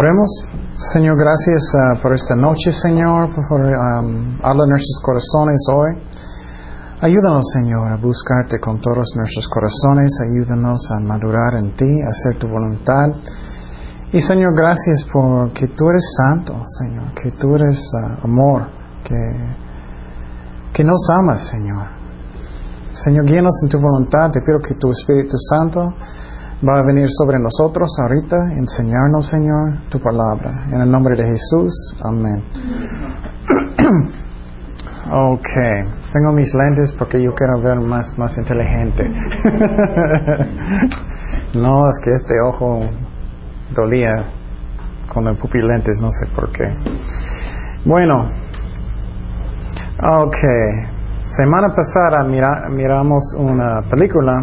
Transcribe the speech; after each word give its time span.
Oremos, 0.00 0.30
Señor, 0.94 1.14
gracias 1.18 1.62
uh, 1.74 2.00
por 2.00 2.14
esta 2.14 2.34
noche, 2.34 2.72
Señor, 2.72 3.28
por 3.34 3.60
um, 3.60 4.38
habla 4.42 4.64
nuestros 4.64 4.98
corazones 5.04 5.60
hoy. 5.70 5.90
Ayúdanos, 7.02 7.44
Señor, 7.52 7.92
a 7.92 7.96
buscarte 7.98 8.58
con 8.58 8.80
todos 8.80 9.12
nuestros 9.14 9.46
corazones, 9.48 10.10
ayúdanos 10.24 10.90
a 10.90 11.00
madurar 11.00 11.56
en 11.60 11.76
ti, 11.76 12.00
a 12.00 12.08
hacer 12.08 12.38
tu 12.38 12.48
voluntad. 12.48 13.08
Y 14.10 14.22
Señor, 14.22 14.56
gracias 14.56 15.04
por 15.12 15.52
que 15.52 15.68
tú 15.68 15.90
eres 15.90 16.14
santo, 16.16 16.54
Señor, 16.78 17.12
que 17.12 17.32
tú 17.32 17.56
eres 17.56 17.78
uh, 17.92 18.24
amor, 18.24 18.68
que, 19.04 19.16
que 20.72 20.82
nos 20.82 21.10
amas, 21.10 21.46
Señor. 21.46 21.84
Señor, 22.94 23.26
guíanos 23.26 23.52
en 23.64 23.68
tu 23.68 23.78
voluntad, 23.78 24.30
te 24.30 24.40
pido 24.40 24.60
que 24.60 24.76
tu 24.76 24.92
Espíritu 24.92 25.36
Santo 25.36 25.92
va 26.66 26.78
a 26.78 26.86
venir 26.86 27.06
sobre 27.08 27.38
nosotros 27.38 27.88
ahorita, 28.02 28.36
enseñarnos, 28.58 29.28
Señor, 29.28 29.78
tu 29.88 29.98
palabra. 29.98 30.66
En 30.70 30.82
el 30.82 30.90
nombre 30.90 31.16
de 31.16 31.24
Jesús, 31.24 31.96
amén. 32.04 32.42
ok, 35.10 35.48
tengo 36.12 36.32
mis 36.32 36.52
lentes 36.54 36.92
porque 36.98 37.22
yo 37.22 37.34
quiero 37.34 37.62
ver 37.62 37.80
más, 37.80 38.16
más 38.18 38.36
inteligente. 38.36 39.08
no, 41.54 41.88
es 41.88 41.98
que 42.04 42.12
este 42.12 42.34
ojo 42.46 42.80
dolía 43.74 44.26
con 45.12 45.26
el 45.28 45.36
pupilentes, 45.38 45.98
no 46.00 46.10
sé 46.10 46.26
por 46.34 46.50
qué. 46.52 46.64
Bueno, 47.84 48.28
ok. 50.02 50.36
Semana 51.36 51.68
pasada 51.74 52.24
miramos 52.24 53.34
una 53.38 53.82
película 53.88 54.42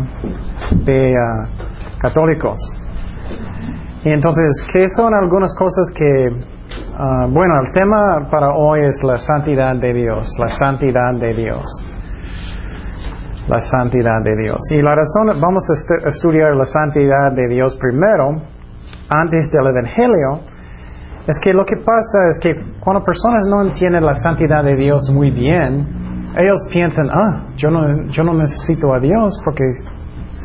de 0.86 1.14
uh, 1.14 1.67
católicos. 2.00 2.58
Y 4.04 4.10
entonces, 4.10 4.66
¿qué 4.72 4.88
son 4.90 5.14
algunas 5.14 5.54
cosas 5.56 5.92
que, 5.94 6.30
uh, 6.30 7.28
bueno, 7.30 7.62
el 7.62 7.72
tema 7.74 8.28
para 8.30 8.52
hoy 8.52 8.82
es 8.82 9.04
la 9.04 9.18
santidad 9.18 9.76
de 9.76 9.94
Dios, 9.94 10.28
la 10.40 10.50
santidad 10.50 11.14
de 11.20 11.34
Dios. 11.34 11.66
La 13.48 13.60
santidad 13.60 14.24
de 14.24 14.36
Dios. 14.44 14.60
Y 14.72 14.82
la 14.82 14.94
razón, 14.94 15.40
vamos 15.40 15.64
a 15.70 16.10
estudiar 16.10 16.56
la 16.56 16.66
santidad 16.66 17.32
de 17.34 17.48
Dios 17.48 17.78
primero 17.78 18.42
antes 19.10 19.50
del 19.52 19.68
Evangelio, 19.68 20.42
es 21.28 21.40
que 21.40 21.52
lo 21.52 21.66
que 21.66 21.76
pasa 21.78 22.28
es 22.32 22.40
que 22.40 22.56
cuando 22.80 23.04
personas 23.04 23.44
no 23.50 23.62
entienden 23.62 24.06
la 24.06 24.14
santidad 24.14 24.64
de 24.64 24.76
Dios 24.76 25.10
muy 25.12 25.32
bien, 25.32 25.86
ellos 26.38 26.58
piensan, 26.72 27.08
ah, 27.12 27.48
yo 27.58 27.70
no, 27.70 28.10
yo 28.10 28.24
no 28.24 28.34
necesito 28.34 28.94
a 28.94 29.00
Dios 29.00 29.38
porque 29.44 29.64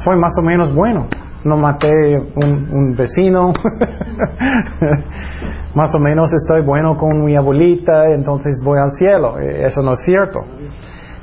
soy 0.04 0.16
más 0.16 0.32
o 0.38 0.42
menos 0.42 0.74
bueno. 0.74 1.06
No 1.44 1.56
maté 1.56 1.90
un, 2.36 2.94
vecino, 2.96 3.52
más 5.74 5.94
o 5.94 5.98
menos 5.98 6.32
estoy 6.32 6.64
bueno 6.64 6.96
con 6.96 7.24
mi 7.24 7.34
abuelita, 7.34 8.12
entonces 8.14 8.60
voy 8.64 8.78
al 8.78 8.92
cielo. 8.92 9.38
Eso 9.38 9.82
no 9.82 9.94
es 9.94 10.00
cierto. 10.04 10.40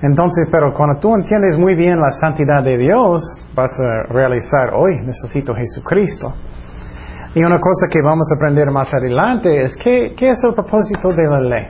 Entonces, 0.01 0.47
pero 0.51 0.73
cuando 0.73 0.99
tú 0.99 1.13
entiendes 1.13 1.57
muy 1.57 1.75
bien 1.75 1.99
la 1.99 2.11
santidad 2.11 2.63
de 2.63 2.77
Dios, 2.77 3.21
vas 3.55 3.71
a 3.79 4.13
realizar, 4.13 4.73
hoy 4.73 4.97
necesito 5.05 5.53
Jesucristo. 5.53 6.33
Y 7.35 7.43
una 7.43 7.59
cosa 7.59 7.87
que 7.91 8.01
vamos 8.01 8.27
a 8.31 8.35
aprender 8.35 8.71
más 8.71 8.91
adelante 8.93 9.61
es 9.61 9.75
¿qué, 9.83 10.13
qué 10.17 10.29
es 10.29 10.39
el 10.43 10.53
propósito 10.53 11.09
de 11.09 11.23
la 11.23 11.41
ley? 11.41 11.65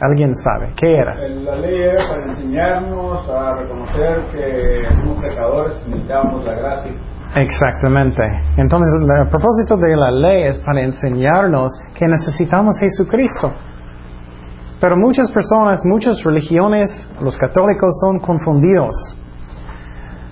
¿Alguien 0.00 0.34
sabe? 0.34 0.72
¿Qué 0.76 0.96
era? 0.96 1.14
La 1.14 1.56
ley 1.56 1.82
era 1.82 2.08
para 2.08 2.24
enseñarnos 2.24 3.28
a 3.28 3.56
reconocer 3.56 4.24
que 4.32 4.84
somos 4.88 5.22
pecadores 5.22 5.86
necesitamos 5.86 6.44
la 6.44 6.54
gracia. 6.54 6.92
Exactamente. 7.34 8.22
Entonces, 8.56 8.88
el 9.00 9.28
propósito 9.28 9.76
de 9.76 9.96
la 9.96 10.10
ley 10.10 10.44
es 10.44 10.58
para 10.58 10.82
enseñarnos 10.82 11.70
que 11.94 12.06
necesitamos 12.06 12.78
Jesucristo. 12.80 13.52
Pero 14.80 14.96
muchas 14.96 15.30
personas, 15.30 15.82
muchas 15.84 16.22
religiones, 16.24 16.90
los 17.22 17.36
católicos 17.36 17.90
son 18.00 18.18
confundidos. 18.18 18.94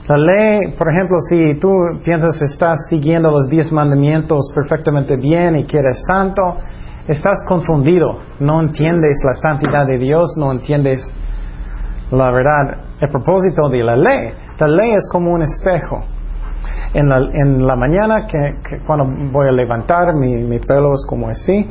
La 0.09 0.17
ley, 0.17 0.73
por 0.77 0.91
ejemplo, 0.91 1.19
si 1.29 1.61
tú 1.61 1.71
piensas 2.03 2.41
estás 2.41 2.87
siguiendo 2.89 3.31
los 3.31 3.49
diez 3.51 3.71
mandamientos 3.71 4.51
perfectamente 4.55 5.17
bien 5.17 5.57
y 5.57 5.67
que 5.67 5.79
eres 5.79 6.03
santo, 6.09 6.43
estás 7.07 7.39
confundido. 7.47 8.19
No 8.41 8.61
entiendes 8.61 9.23
la 9.25 9.35
santidad 9.35 9.87
de 9.87 9.99
Dios, 9.99 10.35
no 10.39 10.51
entiendes 10.51 11.03
la 12.11 12.31
verdad, 12.31 12.79
el 13.01 13.09
propósito 13.11 13.69
de 13.69 13.85
la 13.85 13.97
ley. 13.97 14.31
La 14.59 14.67
ley 14.67 14.93
es 14.93 15.07
como 15.13 15.31
un 15.31 15.43
espejo. 15.43 16.03
En 16.95 17.07
la, 17.09 17.19
en 17.33 17.67
la 17.67 17.77
mañana, 17.77 18.27
que, 18.27 18.79
cuando 18.87 19.05
voy 19.31 19.49
a 19.49 19.53
levantar, 19.53 20.15
mi, 20.15 20.59
pelo 20.61 20.95
es 20.95 21.05
como 21.07 21.29
así. 21.29 21.53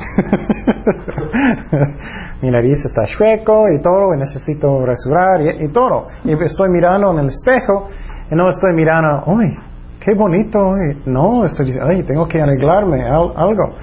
mi 2.41 2.51
nariz 2.51 2.85
está 2.85 3.05
chueco 3.05 3.65
y 3.69 3.81
todo, 3.81 4.13
y 4.13 4.19
necesito 4.19 4.85
rasurar 4.85 5.41
y, 5.41 5.69
todo. 5.69 6.07
Y 6.23 6.33
estoy 6.43 6.69
mirando 6.69 7.11
en 7.13 7.19
el 7.19 7.27
espejo 7.27 7.89
y 8.29 8.35
no 8.35 8.47
estoy 8.47 8.73
mirando, 8.75 9.23
¡ay, 9.25 9.55
qué 9.99 10.13
bonito! 10.13 10.59
No, 11.07 11.45
estoy 11.45 11.65
diciendo, 11.65 11.89
¡ay, 11.91 12.03
tengo 12.03 12.27
que 12.27 12.39
arreglarme 12.39 13.03
algo! 13.07 13.73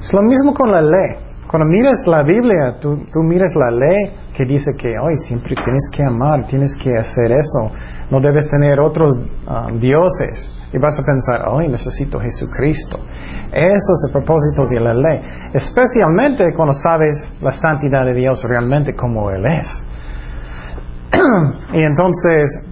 Es 0.00 0.12
lo 0.14 0.22
mismo 0.22 0.54
con 0.54 0.72
la 0.72 0.80
ley. 0.80 1.16
Cuando 1.50 1.66
miras 1.68 2.06
la 2.06 2.22
Biblia, 2.22 2.76
tú, 2.80 3.04
tú 3.12 3.22
miras 3.22 3.52
la 3.56 3.70
ley 3.70 4.12
que 4.36 4.44
dice 4.44 4.70
que 4.78 4.96
hoy 4.98 5.16
siempre 5.26 5.54
tienes 5.56 5.90
que 5.92 6.02
amar, 6.04 6.46
tienes 6.46 6.74
que 6.82 6.96
hacer 6.96 7.32
eso, 7.32 7.72
no 8.10 8.20
debes 8.20 8.48
tener 8.48 8.80
otros 8.80 9.12
ah, 9.46 9.66
dioses. 9.74 10.59
Y 10.72 10.78
vas 10.78 10.98
a 10.98 11.04
pensar, 11.04 11.48
hoy 11.48 11.68
necesito 11.68 12.20
Jesucristo. 12.20 12.98
Eso 13.52 13.92
es 13.94 14.04
el 14.06 14.12
propósito 14.12 14.66
de 14.66 14.80
la 14.80 14.94
ley. 14.94 15.20
Especialmente 15.52 16.46
cuando 16.56 16.74
sabes 16.74 17.32
la 17.40 17.52
santidad 17.52 18.04
de 18.04 18.14
Dios 18.14 18.42
realmente 18.44 18.94
como 18.94 19.30
Él 19.30 19.44
es. 19.46 19.66
y 21.72 21.82
entonces, 21.82 22.70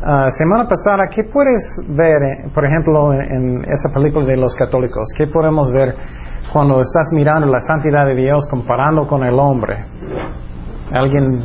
Ah, 0.00 0.28
semana 0.30 0.68
pasada, 0.68 1.08
¿qué 1.10 1.24
puedes 1.24 1.76
ver, 1.88 2.22
eh, 2.22 2.50
por 2.54 2.64
ejemplo, 2.64 3.12
en, 3.12 3.62
esa 3.64 3.92
película 3.92 4.26
de 4.26 4.36
los 4.36 4.54
católicos? 4.54 5.08
¿Qué 5.16 5.26
podemos 5.26 5.72
ver 5.72 5.92
cuando 6.52 6.80
estás 6.80 7.08
mirando 7.12 7.48
la 7.48 7.60
santidad 7.60 8.06
de 8.06 8.14
Dios 8.14 8.46
comparando 8.48 9.08
con 9.08 9.24
el 9.24 9.34
hombre? 9.34 9.84
¿Alguien 10.92 11.42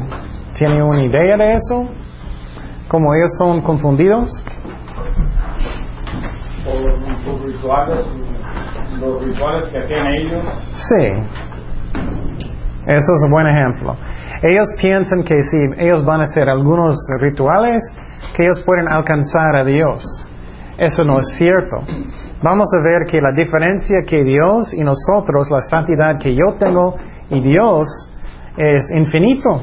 tiene 0.55 0.83
una 0.83 1.03
idea 1.03 1.35
de 1.35 1.53
eso? 1.53 1.89
¿Cómo 2.87 3.15
ellos 3.15 3.31
son 3.39 3.63
confundidos? 3.63 4.29
Los 6.65 7.45
rituales, 7.45 8.05
los 8.99 9.25
rituales 9.25 9.69
que 9.71 9.79
hacían 9.79 10.07
ellos. 10.07 10.45
Sí, 10.73 11.05
eso 12.85 13.13
es 13.15 13.23
un 13.25 13.31
buen 13.31 13.47
ejemplo. 13.47 13.95
Ellos 14.41 14.67
piensan 14.79 15.23
que 15.23 15.35
si 15.43 15.57
ellos 15.77 16.03
van 16.05 16.19
a 16.19 16.23
hacer 16.23 16.49
algunos 16.49 16.97
rituales, 17.19 17.81
que 18.35 18.43
ellos 18.43 18.61
pueden 18.65 18.87
alcanzar 18.87 19.55
a 19.55 19.63
Dios. 19.63 20.03
Eso 20.77 21.05
no 21.05 21.19
es 21.19 21.25
cierto. 21.37 21.77
Vamos 22.41 22.67
a 22.77 22.83
ver 22.83 23.05
que 23.09 23.21
la 23.21 23.31
diferencia 23.31 24.01
que 24.05 24.23
Dios 24.23 24.73
y 24.73 24.81
nosotros, 24.81 25.49
la 25.49 25.61
santidad 25.61 26.19
que 26.19 26.35
yo 26.35 26.55
tengo 26.59 26.95
y 27.29 27.41
Dios, 27.41 27.87
es 28.57 28.83
infinito. 28.95 29.61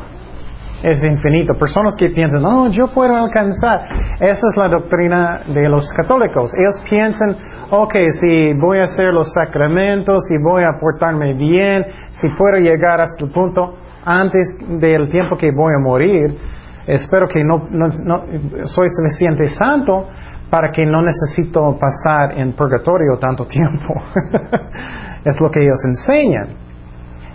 Es 0.82 1.04
infinito. 1.04 1.54
Personas 1.54 1.94
que 1.96 2.08
piensan, 2.08 2.42
no, 2.42 2.70
yo 2.70 2.86
puedo 2.94 3.14
alcanzar. 3.14 3.84
Esa 4.14 4.46
es 4.46 4.56
la 4.56 4.68
doctrina 4.68 5.41
de 5.46 5.68
los 5.68 5.92
católicos. 5.92 6.50
Ellos 6.56 6.82
piensan, 6.88 7.37
ok, 7.70 7.94
si 8.19 8.55
voy 8.55 8.78
a 8.78 8.84
hacer 8.84 9.12
los 9.12 9.31
sacramentos, 9.32 10.25
si 10.26 10.37
voy 10.43 10.62
a 10.62 10.81
portarme 10.81 11.34
bien, 11.34 11.84
si 12.12 12.28
puedo 12.38 12.56
llegar 12.56 13.00
hasta 13.00 13.25
el 13.25 13.31
punto 13.31 13.76
antes 14.05 14.56
del 14.81 15.10
tiempo 15.10 15.37
que 15.37 15.50
voy 15.50 15.75
a 15.75 15.78
morir, 15.78 16.38
espero 16.87 17.26
que 17.28 17.44
no, 17.44 17.69
soy 18.64 18.88
suficiente 18.88 19.49
santo 19.49 20.08
para 20.49 20.72
que 20.72 20.87
no 20.87 21.02
necesito 21.02 21.78
pasar 21.78 22.38
en 22.38 22.55
purgatorio 22.55 23.19
tanto 23.20 23.44
tiempo. 23.46 23.94
es 25.25 25.38
lo 25.40 25.50
que 25.50 25.62
ellos 25.62 25.78
enseñan. 25.84 26.49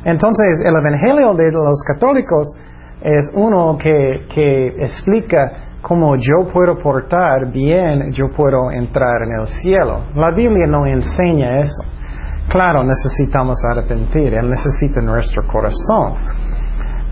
Entonces, 0.03 0.61
el 0.65 0.75
Evangelio 0.75 1.33
de 1.33 1.51
los 1.51 1.83
católicos 1.83 2.55
es 3.01 3.31
uno 3.33 3.77
que, 3.77 4.25
que 4.33 4.67
explica 4.79 5.65
cómo 5.81 6.15
yo 6.15 6.51
puedo 6.51 6.79
portar 6.81 7.51
bien, 7.51 8.11
yo 8.11 8.29
puedo 8.35 8.71
entrar 8.71 9.21
en 9.23 9.39
el 9.39 9.47
cielo. 9.47 10.01
La 10.15 10.31
Biblia 10.31 10.65
no 10.67 10.85
enseña 10.87 11.59
eso. 11.59 11.83
Claro, 12.49 12.83
necesitamos 12.83 13.57
arrepentir, 13.69 14.33
Él 14.33 14.49
necesita 14.49 15.01
nuestro 15.01 15.45
corazón. 15.47 16.15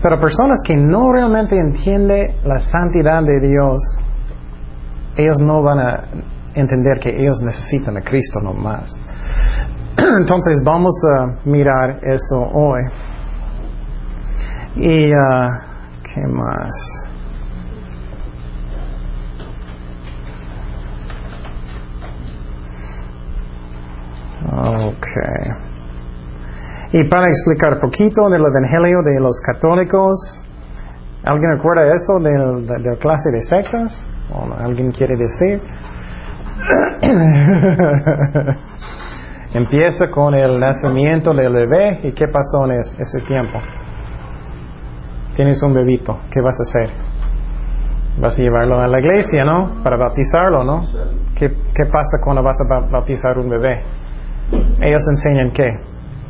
Pero 0.02 0.20
personas 0.20 0.60
que 0.66 0.76
no 0.76 1.12
realmente 1.12 1.56
entienden 1.56 2.36
la 2.44 2.58
santidad 2.58 3.22
de 3.22 3.48
Dios, 3.48 3.78
ellos 5.16 5.38
no 5.40 5.62
van 5.62 5.78
a 5.78 6.04
entender 6.54 6.98
que 7.00 7.10
ellos 7.10 7.40
necesitan 7.42 7.96
a 7.96 8.02
Cristo 8.02 8.40
nomás. 8.42 8.92
Entonces 9.96 10.60
vamos 10.64 10.94
a 11.16 11.48
mirar 11.48 12.00
eso 12.02 12.40
hoy. 12.52 12.82
Y, 14.76 15.12
uh, 15.12 15.73
¿qué 16.14 16.22
más? 16.28 16.70
Okay. 24.46 25.52
Y 26.92 27.08
para 27.08 27.26
explicar 27.28 27.80
poquito 27.80 28.28
del 28.28 28.42
Evangelio 28.42 29.02
de 29.02 29.20
los 29.20 29.40
católicos, 29.40 30.44
¿alguien 31.24 31.56
recuerda 31.56 31.86
eso 31.86 32.20
de, 32.20 32.30
la 32.78 32.96
clase 32.96 33.30
de 33.32 33.40
sectas? 33.40 34.06
¿Alguien 34.58 34.92
quiere 34.92 35.16
decir? 35.16 35.60
Empieza 39.54 40.10
con 40.10 40.34
el 40.34 40.60
nacimiento 40.60 41.32
del 41.32 41.52
bebé 41.52 42.00
y 42.04 42.12
qué 42.12 42.28
pasó 42.28 42.64
en 42.66 42.78
ese 42.78 43.20
tiempo. 43.26 43.60
Tienes 45.36 45.62
un 45.62 45.74
bebito, 45.74 46.18
¿qué 46.30 46.40
vas 46.40 46.54
a 46.58 46.62
hacer? 46.62 46.94
Vas 48.20 48.38
a 48.38 48.42
llevarlo 48.42 48.80
a 48.80 48.86
la 48.86 49.00
iglesia, 49.00 49.44
¿no? 49.44 49.82
Para 49.82 49.96
bautizarlo, 49.96 50.62
¿no? 50.62 50.86
¿Qué, 51.36 51.48
qué 51.48 51.84
pasa 51.86 52.18
cuando 52.22 52.42
vas 52.42 52.56
a 52.60 52.90
bautizar 52.90 53.38
un 53.38 53.50
bebé? 53.50 53.82
Ellos 54.80 55.02
enseñan 55.10 55.50
qué? 55.50 55.68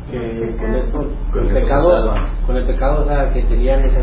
Que 0.09 0.57
con, 0.57 0.75
esto, 0.75 1.11
con, 1.31 1.47
el 1.47 1.53
pecado, 1.53 2.15
con 2.45 2.57
el 2.57 2.67
pecado 2.67 3.01
o 3.01 3.05
sea, 3.05 3.29
que 3.29 3.41
tenían 3.43 3.79
esa 3.79 3.99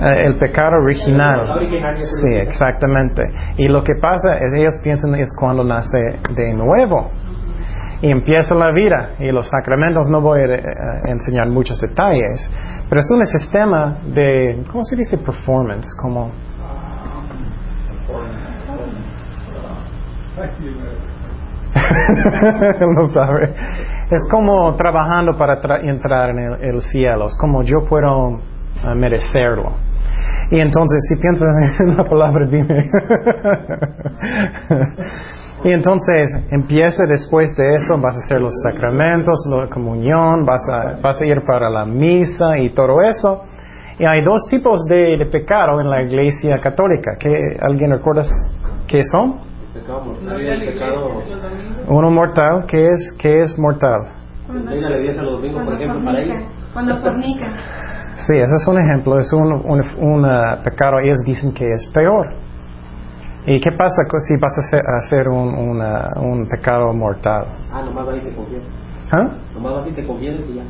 eh, 0.00 0.26
el 0.26 0.36
pecado 0.36 0.76
original. 0.82 1.58
Sí, 2.02 2.34
exactamente. 2.34 3.22
Y 3.58 3.68
lo 3.68 3.82
que 3.82 3.94
pasa 4.00 4.36
es 4.36 4.54
ellos 4.54 4.74
piensan 4.82 5.14
es 5.16 5.30
cuando 5.38 5.64
nace 5.64 5.98
de 6.34 6.54
nuevo 6.54 7.10
y 8.00 8.10
empieza 8.10 8.54
la 8.54 8.72
vida 8.72 9.10
y 9.18 9.30
los 9.30 9.48
sacramentos 9.48 10.08
no 10.08 10.20
voy 10.20 10.40
a 10.40 10.54
eh, 10.54 10.62
enseñar 11.08 11.48
muchos 11.50 11.78
detalles, 11.80 12.50
pero 12.88 13.00
es 13.00 13.10
un 13.10 13.24
sistema 13.26 13.98
de, 14.06 14.62
¿cómo 14.70 14.84
se 14.84 14.96
dice 14.96 15.18
performance? 15.18 15.88
Como 16.00 16.30
no 22.80 23.06
sabe. 23.12 23.54
Es 24.10 24.26
como 24.30 24.74
trabajando 24.74 25.36
para 25.36 25.60
entrar 25.80 26.30
en 26.30 26.38
el, 26.60 26.80
cielo. 26.82 27.26
Es 27.26 27.36
como 27.38 27.62
yo 27.62 27.84
puedo 27.88 28.28
uh, 28.28 28.40
merecerlo. 28.94 29.72
Y 30.50 30.60
entonces, 30.60 30.98
si 31.08 31.16
piensas 31.20 31.48
en 31.80 31.96
la 31.96 32.04
palabra, 32.04 32.46
dime. 32.46 32.90
y 35.64 35.70
entonces, 35.70 36.34
empieza 36.50 37.04
después 37.08 37.54
de 37.56 37.74
eso, 37.74 37.98
vas 38.00 38.16
a 38.16 38.18
hacer 38.18 38.40
los 38.40 38.52
sacramentos, 38.62 39.46
la 39.48 39.68
comunión, 39.68 40.44
vas 40.44 40.62
a, 40.68 41.00
vas 41.00 41.20
a 41.20 41.26
ir 41.26 41.42
para 41.46 41.70
la 41.70 41.84
misa 41.84 42.58
y 42.58 42.70
todo 42.70 43.00
eso. 43.02 43.44
Y 43.98 44.04
hay 44.04 44.24
dos 44.24 44.40
tipos 44.50 44.84
de, 44.86 45.18
de 45.18 45.26
pecado 45.26 45.80
en 45.80 45.88
la 45.88 46.02
iglesia 46.02 46.58
católica. 46.58 47.12
¿Qué, 47.18 47.56
¿Alguien 47.60 47.92
recuerda 47.92 48.22
qué 48.88 49.02
son? 49.02 49.36
Uno 51.88 52.10
mortal, 52.10 52.64
¿qué 52.68 52.88
es, 52.88 53.16
qué 53.20 53.40
es 53.40 53.58
mortal? 53.58 54.22
Cuando 56.72 57.00
fornica. 57.00 57.46
Sí, 58.26 58.36
ese 58.36 58.54
es 58.54 58.66
un 58.66 58.78
ejemplo, 58.78 59.16
es 59.16 59.32
un, 59.32 59.52
un, 59.52 60.22
pecado, 60.62 60.98
ellos 61.00 61.18
dicen 61.24 61.52
que 61.54 61.70
es 61.70 61.86
peor. 61.94 62.34
¿Y 63.46 63.58
qué 63.58 63.72
pasa 63.72 64.02
si 64.26 64.36
vas 64.36 64.52
a 64.56 64.96
hacer, 65.04 65.28
un, 65.28 65.80
un 65.80 66.46
pecado 66.48 66.92
mortal? 66.92 67.46
Ah, 67.72 67.82
nomás 67.82 68.08
ahí 68.08 68.20
te 68.20 68.34
conviene. 68.34 68.64
¿Ah? 69.10 69.28
Nomás 69.54 69.82
así 69.82 69.92
te 69.92 70.06
conviene 70.06 70.40
y 70.48 70.54
ya. 70.54 70.62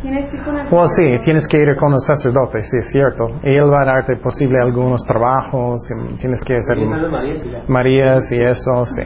Tienes 0.00 0.30
que 0.30 0.74
Well, 0.74 0.88
sí, 0.88 1.16
tienes 1.24 1.48
que 1.48 1.58
ir 1.58 1.76
con 1.76 1.92
los 1.92 2.04
sacerdotes, 2.04 2.68
sí, 2.70 2.76
es 2.78 2.90
cierto. 2.92 3.26
Y 3.42 3.56
él 3.56 3.72
va 3.72 3.82
a 3.82 3.86
darte 3.86 4.16
posible 4.16 4.58
algunos 4.60 5.02
trabajos, 5.06 5.80
tienes 6.20 6.42
que 6.44 6.56
hacer 6.56 6.76
Marías 7.68 8.30
y 8.30 8.40
eso, 8.40 8.84
sí. 8.84 9.02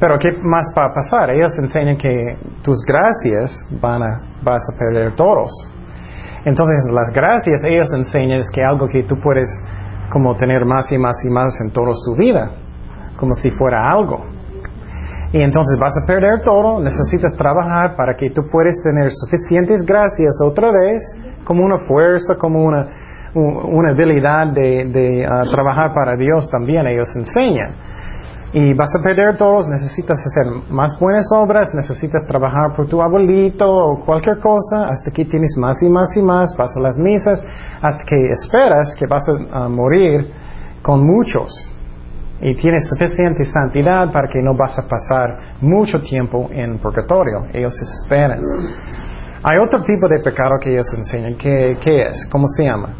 Pero 0.00 0.18
¿qué 0.18 0.30
más 0.42 0.72
va 0.76 0.86
a 0.86 0.94
pasar? 0.94 1.30
Ellos 1.30 1.52
enseñan 1.58 1.96
que 1.96 2.36
tus 2.62 2.78
gracias 2.84 3.64
van 3.80 4.02
a, 4.02 4.18
vas 4.42 4.62
a 4.74 4.78
perder 4.78 5.14
todos. 5.14 5.50
Entonces, 6.44 6.78
las 6.92 7.12
gracias 7.14 7.62
ellos 7.64 7.86
enseñan 7.92 8.40
es 8.40 8.50
que 8.50 8.62
algo 8.62 8.88
que 8.88 9.02
tú 9.04 9.16
puedes 9.22 9.48
como 10.10 10.34
tener 10.36 10.64
más 10.64 10.90
y 10.92 10.98
más 10.98 11.16
y 11.24 11.30
más 11.30 11.60
en 11.60 11.70
toda 11.70 11.92
su 11.94 12.14
vida, 12.14 12.50
como 13.16 13.34
si 13.34 13.50
fuera 13.50 13.90
algo. 13.90 14.24
Y 15.32 15.42
entonces 15.42 15.78
vas 15.78 15.92
a 16.02 16.06
perder 16.06 16.42
todo, 16.42 16.82
necesitas 16.82 17.34
trabajar 17.36 17.94
para 17.96 18.14
que 18.16 18.30
tú 18.30 18.42
puedas 18.50 18.80
tener 18.82 19.10
suficientes 19.12 19.84
gracias 19.86 20.40
otra 20.42 20.70
vez, 20.72 21.02
como 21.44 21.64
una 21.64 21.78
fuerza, 21.86 22.36
como 22.36 22.64
una, 22.64 22.88
una 23.34 23.90
habilidad 23.90 24.52
de, 24.54 25.26
ah, 25.28 25.42
trabajar 25.50 25.92
para 25.92 26.16
Dios 26.16 26.48
también, 26.50 26.86
ellos 26.86 27.14
enseñan. 27.14 27.72
Y 28.52 28.72
vas 28.72 28.88
a 28.98 29.02
perder 29.02 29.36
todos, 29.36 29.68
necesitas 29.68 30.18
hacer 30.18 30.70
más 30.70 30.98
buenas 30.98 31.30
obras, 31.34 31.74
necesitas 31.74 32.24
trabajar 32.24 32.74
por 32.74 32.88
tu 32.88 33.02
abuelito 33.02 33.70
o 33.70 34.04
cualquier 34.04 34.38
cosa, 34.38 34.84
hasta 34.84 35.10
que 35.10 35.26
tienes 35.26 35.54
más 35.58 35.82
y 35.82 35.88
más 35.88 36.16
y 36.16 36.22
más, 36.22 36.56
vas 36.56 36.74
a 36.76 36.80
las 36.80 36.96
misas, 36.96 37.44
hasta 37.82 38.04
que 38.04 38.16
esperas 38.30 38.96
que 38.98 39.06
vas 39.06 39.28
a 39.52 39.68
morir 39.68 40.30
con 40.82 41.04
muchos 41.04 41.70
y 42.40 42.54
tienes 42.54 42.88
suficiente 42.88 43.44
santidad 43.44 44.10
para 44.12 44.28
que 44.28 44.40
no 44.40 44.54
vas 44.56 44.78
a 44.78 44.88
pasar 44.88 45.56
mucho 45.60 46.00
tiempo 46.00 46.48
en 46.52 46.78
purgatorio. 46.78 47.46
Ellos 47.52 47.74
esperan. 47.80 48.38
Hay 49.42 49.58
otro 49.58 49.82
tipo 49.82 50.08
de 50.08 50.20
pecado 50.20 50.56
que 50.60 50.72
ellos 50.72 50.86
enseñan. 50.96 51.34
¿Qué, 51.34 51.76
qué 51.82 52.06
es? 52.06 52.28
¿Cómo 52.30 52.46
se 52.46 52.64
llama? 52.64 52.94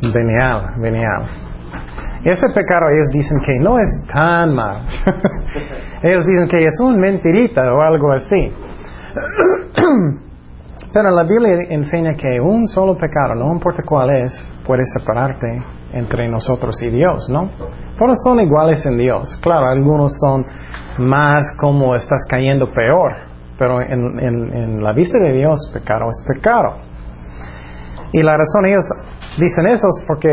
Venial, 0.00 0.74
venial. 0.78 1.45
Ese 2.26 2.48
pecado 2.48 2.88
ellos 2.90 3.08
dicen 3.12 3.38
que 3.46 3.56
no 3.60 3.78
es 3.78 4.04
tan 4.12 4.52
mal. 4.52 4.82
ellos 6.02 6.26
dicen 6.26 6.48
que 6.48 6.66
es 6.66 6.80
un 6.80 6.98
mentirita 6.98 7.62
o 7.72 7.80
algo 7.80 8.10
así. 8.10 8.52
Pero 10.92 11.10
la 11.10 11.22
Biblia 11.22 11.68
enseña 11.70 12.14
que 12.14 12.40
un 12.40 12.66
solo 12.66 12.96
pecado, 12.96 13.36
no 13.36 13.52
importa 13.52 13.84
cuál 13.86 14.10
es, 14.24 14.32
puede 14.66 14.82
separarte 14.98 15.46
entre 15.92 16.28
nosotros 16.28 16.82
y 16.82 16.90
Dios, 16.90 17.28
¿no? 17.30 17.48
Todos 17.96 18.18
son 18.24 18.40
iguales 18.40 18.84
en 18.86 18.98
Dios. 18.98 19.38
Claro, 19.40 19.66
algunos 19.66 20.18
son 20.18 20.44
más 20.98 21.44
como 21.60 21.94
estás 21.94 22.26
cayendo 22.28 22.72
peor, 22.72 23.12
pero 23.56 23.80
en, 23.82 24.18
en, 24.18 24.82
la 24.82 24.92
vista 24.92 25.22
de 25.22 25.32
Dios, 25.32 25.70
pecado 25.72 26.06
es 26.08 26.24
pecado. 26.26 26.78
Y 28.10 28.20
la 28.20 28.36
razón 28.36 28.66
ellos 28.66 28.84
dicen 29.38 29.66
eso 29.66 29.86
es 29.88 30.04
porque, 30.06 30.28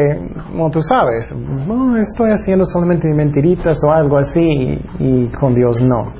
como 0.52 0.70
tú 0.72 0.82
sabes, 0.82 1.34
no 1.36 1.98
estoy 1.98 2.32
haciendo 2.32 2.66
solamente 2.66 3.12
mentiritas 3.14 3.78
o 3.84 3.92
algo 3.92 4.18
así 4.18 4.80
y, 5.00 5.28
con 5.28 5.54
Dios 5.54 5.82
no. 5.82 6.14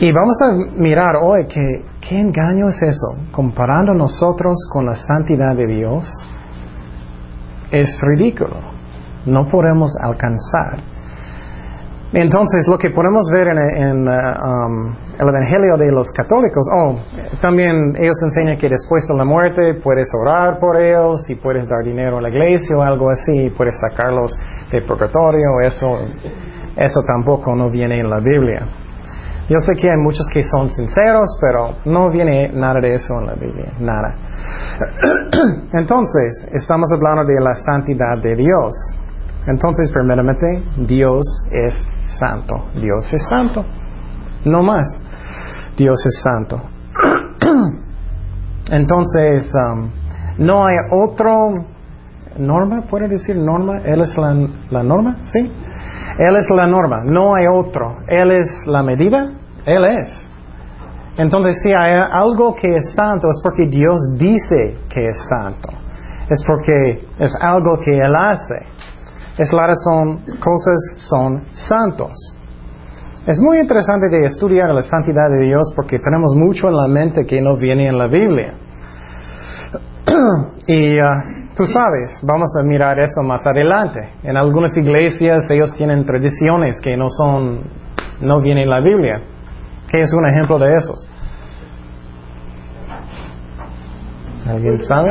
Y 0.00 0.12
vamos 0.12 0.36
a 0.42 0.80
mirar 0.80 1.16
hoy 1.22 1.46
que, 1.46 1.84
qué 2.00 2.18
engaño 2.18 2.68
es 2.68 2.82
eso, 2.82 3.30
comparando 3.32 3.94
nosotros 3.94 4.56
con 4.72 4.86
la 4.86 4.96
santidad 4.96 5.56
de 5.56 5.66
Dios 5.66 6.10
es 7.70 8.00
ridículo. 8.02 8.56
No 9.26 9.48
podemos 9.48 9.96
alcanzar. 10.00 10.93
Entonces, 12.14 12.68
lo 12.70 12.78
que 12.78 12.90
podemos 12.90 13.28
ver 13.32 13.48
en, 13.48 14.06
uh, 14.06 14.10
um, 14.10 14.86
el 15.18 15.28
Evangelio 15.28 15.76
de 15.76 15.90
los 15.90 16.12
católicos, 16.12 16.62
oh, 16.72 17.00
también 17.40 17.74
ellos 17.98 18.16
enseñan 18.22 18.56
que 18.56 18.68
después 18.68 19.04
de 19.08 19.16
la 19.16 19.24
muerte 19.24 19.80
puedes 19.82 20.08
orar 20.22 20.60
por 20.60 20.80
ellos 20.80 21.28
y 21.28 21.34
puedes 21.34 21.68
dar 21.68 21.82
dinero 21.82 22.18
a 22.18 22.22
la 22.22 22.28
iglesia 22.28 22.76
o 22.76 22.82
algo 22.82 23.10
así, 23.10 23.50
puedes 23.56 23.74
sacarlos 23.80 24.32
de 24.70 24.82
purgatorio, 24.82 25.60
eso, 25.64 25.98
eso 26.76 27.00
tampoco 27.04 27.56
no 27.56 27.68
viene 27.68 27.98
en 27.98 28.08
la 28.08 28.20
Biblia. 28.20 28.60
Yo 29.48 29.58
sé 29.58 29.74
que 29.74 29.90
hay 29.90 29.98
muchos 29.98 30.26
que 30.32 30.44
son 30.44 30.70
sinceros, 30.70 31.36
pero 31.40 31.78
no 31.84 32.10
viene 32.10 32.52
nada 32.52 32.80
de 32.80 32.94
eso 32.94 33.18
en 33.18 33.26
la 33.26 33.34
Biblia, 33.34 33.72
nada. 33.80 34.14
Entonces, 35.72 36.48
estamos 36.52 36.90
hablando 36.92 37.24
de 37.24 37.40
la 37.40 37.56
santidad 37.56 38.22
de 38.22 38.36
Dios. 38.36 38.74
Entonces, 39.46 39.90
primeramente, 39.92 40.62
Dios 40.78 41.24
es 41.50 41.86
santo. 42.18 42.70
Dios 42.74 43.12
es 43.12 43.22
santo. 43.28 43.64
No 44.44 44.62
más. 44.62 44.86
Dios 45.76 46.04
es 46.06 46.22
santo. 46.22 46.60
Entonces, 48.70 49.52
um, 49.54 49.90
no 50.38 50.66
hay 50.66 50.76
otro 50.90 51.66
norma, 52.38 52.82
¿puede 52.88 53.08
decir 53.08 53.36
norma? 53.36 53.82
Él 53.84 54.00
es 54.00 54.16
la, 54.16 54.48
la 54.70 54.82
norma, 54.82 55.16
¿sí? 55.32 55.52
Él 56.18 56.36
es 56.36 56.48
la 56.50 56.66
norma, 56.66 57.02
no 57.04 57.34
hay 57.34 57.46
otro. 57.46 57.98
Él 58.08 58.30
es 58.30 58.66
la 58.66 58.82
medida, 58.82 59.32
Él 59.66 59.84
es. 59.84 60.30
Entonces, 61.16 61.56
si 61.62 61.72
hay 61.72 62.00
algo 62.10 62.54
que 62.54 62.74
es 62.74 62.92
santo, 62.94 63.28
es 63.28 63.40
porque 63.42 63.66
Dios 63.68 63.96
dice 64.16 64.78
que 64.88 65.08
es 65.08 65.16
santo. 65.28 65.68
Es 66.28 66.42
porque 66.46 67.06
es 67.18 67.36
algo 67.40 67.78
que 67.78 67.96
Él 67.96 68.14
hace. 68.16 68.73
Es 69.36 69.52
la 69.52 69.66
razón, 69.66 70.24
cosas 70.38 70.94
son 70.96 71.44
santos. 71.52 72.12
Es 73.26 73.40
muy 73.40 73.58
interesante 73.58 74.08
de 74.08 74.26
estudiar 74.26 74.68
la 74.74 74.82
santidad 74.82 75.28
de 75.30 75.46
Dios 75.46 75.72
porque 75.74 75.98
tenemos 75.98 76.34
mucho 76.36 76.68
en 76.68 76.76
la 76.76 76.86
mente 76.86 77.24
que 77.26 77.40
no 77.40 77.56
viene 77.56 77.88
en 77.88 77.98
la 77.98 78.06
Biblia. 78.06 78.52
y 80.66 81.00
uh, 81.00 81.04
tú 81.56 81.66
sabes, 81.66 82.20
vamos 82.22 82.48
a 82.60 82.62
mirar 82.62 82.98
eso 83.00 83.22
más 83.22 83.44
adelante. 83.46 84.00
En 84.22 84.36
algunas 84.36 84.76
iglesias 84.76 85.50
ellos 85.50 85.74
tienen 85.74 86.04
tradiciones 86.04 86.80
que 86.80 86.96
no 86.96 87.08
son, 87.08 87.60
no 88.20 88.40
vienen 88.40 88.64
en 88.64 88.70
la 88.70 88.80
Biblia. 88.80 89.22
¿Qué 89.90 90.02
es 90.02 90.12
un 90.12 90.26
ejemplo 90.26 90.58
de 90.58 90.74
esos? 90.76 91.08
¿Alguien 94.46 94.78
sabe? 94.80 95.10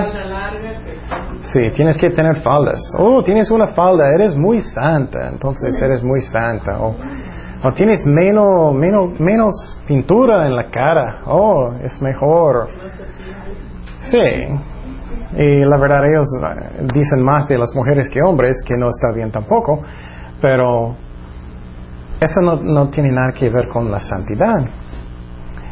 Sí, 1.51 1.59
tienes 1.75 1.97
que 1.97 2.09
tener 2.09 2.37
faldas. 2.37 2.79
Oh, 2.97 3.21
tienes 3.21 3.51
una 3.51 3.67
falda, 3.67 4.09
eres 4.09 4.35
muy 4.35 4.59
santa, 4.61 5.29
entonces 5.29 5.79
eres 5.81 6.03
muy 6.03 6.21
santa. 6.21 6.79
O, 6.79 6.95
o 7.63 7.71
tienes 7.73 8.05
menos, 8.05 8.73
menos, 8.73 9.19
menos 9.19 9.83
pintura 9.85 10.47
en 10.47 10.55
la 10.55 10.69
cara. 10.69 11.21
Oh, 11.25 11.73
es 11.81 12.01
mejor. 12.01 12.69
Sí. 14.09 14.17
Y 15.35 15.65
la 15.65 15.77
verdad 15.77 16.05
ellos 16.05 16.25
eh, 16.43 16.87
dicen 16.93 17.21
más 17.23 17.47
de 17.47 17.57
las 17.57 17.75
mujeres 17.75 18.09
que 18.09 18.21
hombres, 18.21 18.61
que 18.65 18.75
no 18.77 18.87
está 18.87 19.11
bien 19.15 19.31
tampoco, 19.31 19.81
pero 20.39 20.95
eso 22.19 22.41
no, 22.41 22.55
no 22.55 22.89
tiene 22.89 23.11
nada 23.11 23.31
que 23.31 23.49
ver 23.49 23.67
con 23.67 23.91
la 23.91 23.99
santidad. 23.99 24.63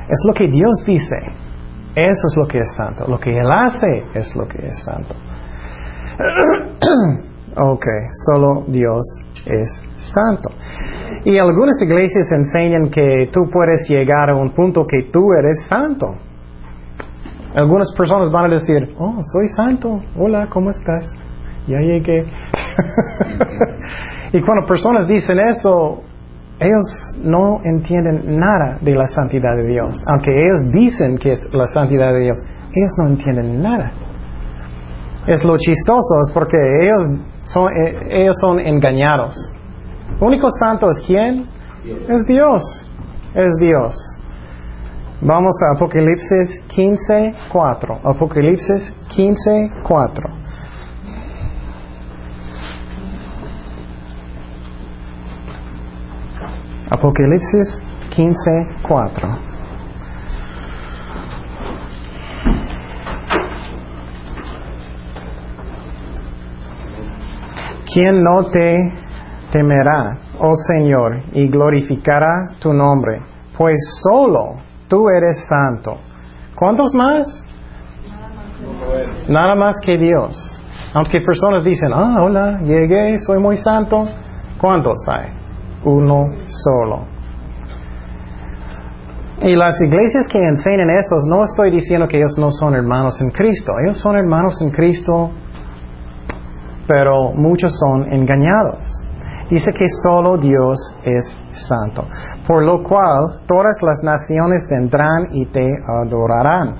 Es 0.09 0.23
lo 0.27 0.33
que 0.33 0.47
Dios 0.47 0.83
dice. 0.85 1.15
Eso 1.95 2.27
es 2.27 2.37
lo 2.37 2.47
que 2.47 2.59
es 2.59 2.73
santo. 2.75 3.05
Lo 3.07 3.19
que 3.19 3.37
Él 3.37 3.49
hace 3.53 4.03
es 4.13 4.35
lo 4.35 4.47
que 4.47 4.65
es 4.65 4.83
santo. 4.83 5.13
ok, 7.57 7.85
solo 8.25 8.63
Dios 8.67 9.03
es 9.45 9.81
santo. 10.13 10.49
Y 11.23 11.37
algunas 11.37 11.81
iglesias 11.81 12.31
enseñan 12.31 12.89
que 12.89 13.29
tú 13.31 13.41
puedes 13.51 13.87
llegar 13.89 14.29
a 14.29 14.35
un 14.35 14.51
punto 14.51 14.85
que 14.87 15.09
tú 15.11 15.31
eres 15.37 15.65
santo. 15.67 16.15
Algunas 17.55 17.93
personas 17.95 18.31
van 18.31 18.45
a 18.45 18.55
decir, 18.55 18.95
oh, 18.97 19.19
soy 19.23 19.47
santo. 19.49 20.01
Hola, 20.17 20.47
¿cómo 20.49 20.71
estás? 20.71 21.05
Ya 21.67 21.79
llegué. 21.79 22.23
y 24.33 24.41
cuando 24.41 24.65
personas 24.65 25.07
dicen 25.07 25.37
eso, 25.39 26.01
ellos 26.59 27.19
no 27.23 27.61
entienden 27.63 28.37
nada 28.37 28.77
de 28.81 28.95
la 28.95 29.07
santidad 29.07 29.55
de 29.55 29.67
Dios. 29.67 30.03
Aunque 30.07 30.31
ellos 30.31 30.71
dicen 30.71 31.17
que 31.17 31.33
es 31.33 31.53
la 31.53 31.67
santidad 31.67 32.13
de 32.13 32.19
Dios, 32.19 32.43
ellos 32.73 32.91
no 32.99 33.07
entienden 33.07 33.61
nada. 33.61 33.91
Es 35.27 35.43
lo 35.43 35.55
chistoso, 35.57 36.19
es 36.25 36.31
porque 36.33 36.57
ellos 36.57 37.19
son, 37.43 37.71
eh, 37.71 38.07
ellos 38.09 38.35
son 38.39 38.59
engañados. 38.59 39.35
único 40.19 40.49
santo 40.49 40.89
es 40.89 40.99
quién? 41.05 41.45
Es 42.07 42.25
Dios. 42.27 42.61
Es 43.33 43.55
Dios. 43.59 43.95
Vamos 45.21 45.53
a 45.63 45.75
Apocalipsis 45.75 46.61
15, 46.67 47.35
4. 47.51 47.99
Apocalipsis 48.03 48.93
15, 49.09 49.71
4. 49.83 50.29
Apocalipsis 56.89 57.81
15, 58.09 58.67
4. 58.87 59.50
¿Quién 67.93 68.23
no 68.23 68.45
te 68.45 68.77
temerá, 69.51 70.17
oh 70.39 70.55
Señor, 70.55 71.19
y 71.33 71.49
glorificará 71.49 72.51
tu 72.59 72.73
nombre? 72.73 73.21
Pues 73.57 73.77
solo 74.01 74.55
tú 74.87 75.09
eres 75.09 75.45
santo. 75.47 75.97
¿Cuántos 76.55 76.93
más? 76.93 77.43
Nada 79.27 79.55
más 79.55 79.75
que 79.83 79.97
Dios. 79.97 80.57
Aunque 80.93 81.21
personas 81.21 81.63
dicen, 81.63 81.89
ah, 81.93 82.15
hola, 82.21 82.61
llegué, 82.63 83.19
soy 83.19 83.39
muy 83.39 83.57
santo. 83.57 84.07
¿Cuántos 84.59 84.97
hay? 85.07 85.31
Uno 85.83 86.27
solo. 86.45 87.05
Y 89.41 89.55
las 89.55 89.81
iglesias 89.81 90.27
que 90.31 90.37
enseñan 90.37 90.89
eso, 90.91 91.15
no 91.27 91.43
estoy 91.43 91.71
diciendo 91.71 92.07
que 92.07 92.17
ellos 92.17 92.37
no 92.37 92.51
son 92.51 92.75
hermanos 92.75 93.19
en 93.21 93.31
Cristo. 93.31 93.73
Ellos 93.83 93.97
son 93.97 94.15
hermanos 94.15 94.61
en 94.61 94.69
Cristo, 94.69 95.31
pero 96.87 97.31
muchos 97.33 97.77
son 97.77 98.11
engañados. 98.11 99.01
Dice 99.49 99.73
que 99.73 99.85
solo 100.01 100.37
Dios 100.37 100.79
es 101.03 101.37
santo, 101.67 102.05
por 102.47 102.63
lo 102.63 102.81
cual 102.81 103.41
todas 103.45 103.81
las 103.81 104.01
naciones 104.01 104.65
vendrán 104.69 105.27
y 105.31 105.45
te 105.47 105.67
adorarán, 105.85 106.77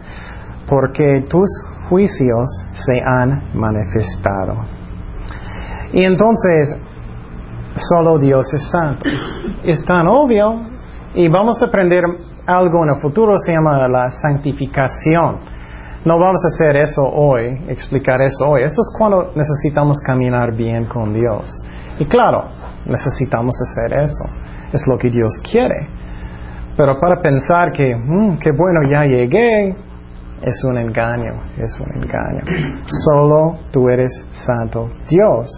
porque 0.70 1.26
tus 1.30 1.50
juicios 1.90 2.48
se 2.72 3.02
han 3.02 3.52
manifestado. 3.54 4.56
Y 5.92 6.06
entonces, 6.06 6.78
solo 7.76 8.18
Dios 8.18 8.54
es 8.54 8.64
santo. 8.70 9.04
Es 9.64 9.84
tan 9.84 10.08
obvio 10.08 10.62
y 11.14 11.28
vamos 11.28 11.62
a 11.62 11.66
aprender 11.66 12.06
algo 12.46 12.84
en 12.84 12.96
el 12.96 13.02
futuro, 13.02 13.38
se 13.38 13.52
llama 13.52 13.86
la 13.88 14.10
santificación. 14.12 15.51
No 16.04 16.18
vamos 16.18 16.42
a 16.44 16.48
hacer 16.48 16.78
eso 16.78 17.04
hoy, 17.04 17.64
explicar 17.68 18.22
eso 18.22 18.50
hoy. 18.50 18.64
Eso 18.64 18.82
es 18.82 18.96
cuando 18.98 19.32
necesitamos 19.36 19.98
caminar 20.04 20.52
bien 20.56 20.86
con 20.86 21.14
Dios. 21.14 21.46
Y 22.00 22.06
claro, 22.06 22.46
necesitamos 22.86 23.56
hacer 23.62 24.00
eso. 24.00 24.26
Es 24.74 24.88
lo 24.88 24.98
que 24.98 25.12
Dios 25.12 25.30
quiere. 25.44 25.88
Pero 26.76 27.00
para 27.00 27.22
pensar 27.22 27.72
que, 27.72 27.96
mm, 27.96 28.40
qué 28.40 28.52
bueno, 28.52 28.80
ya 28.90 29.04
llegué, 29.04 29.76
es 30.42 30.64
un 30.64 30.78
engaño, 30.80 31.34
es 31.60 31.80
un 31.80 32.02
engaño. 32.02 32.42
Solo 32.88 33.60
tú 33.72 33.88
eres 33.88 34.26
santo 34.32 34.90
Dios. 35.08 35.52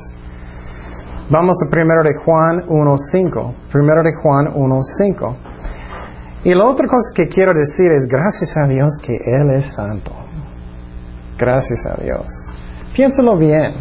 Vamos 1.30 1.56
a 1.66 1.70
primero 1.72 2.04
de 2.04 2.16
Juan 2.16 2.68
1.5. 2.68 3.54
Primero 3.72 4.04
de 4.04 4.14
Juan 4.14 4.48
1.5. 4.54 5.36
Y 6.44 6.54
la 6.54 6.66
otra 6.66 6.86
cosa 6.88 7.14
que 7.16 7.28
quiero 7.28 7.54
decir 7.54 7.90
es 7.94 8.08
gracias 8.10 8.58
a 8.58 8.68
Dios 8.68 8.98
que 9.02 9.16
Él 9.16 9.52
es 9.56 9.74
santo. 9.74 10.23
Gracias 11.38 11.86
a 11.86 12.02
Dios. 12.02 12.28
Piénsalo 12.96 13.38
bien. 13.38 13.74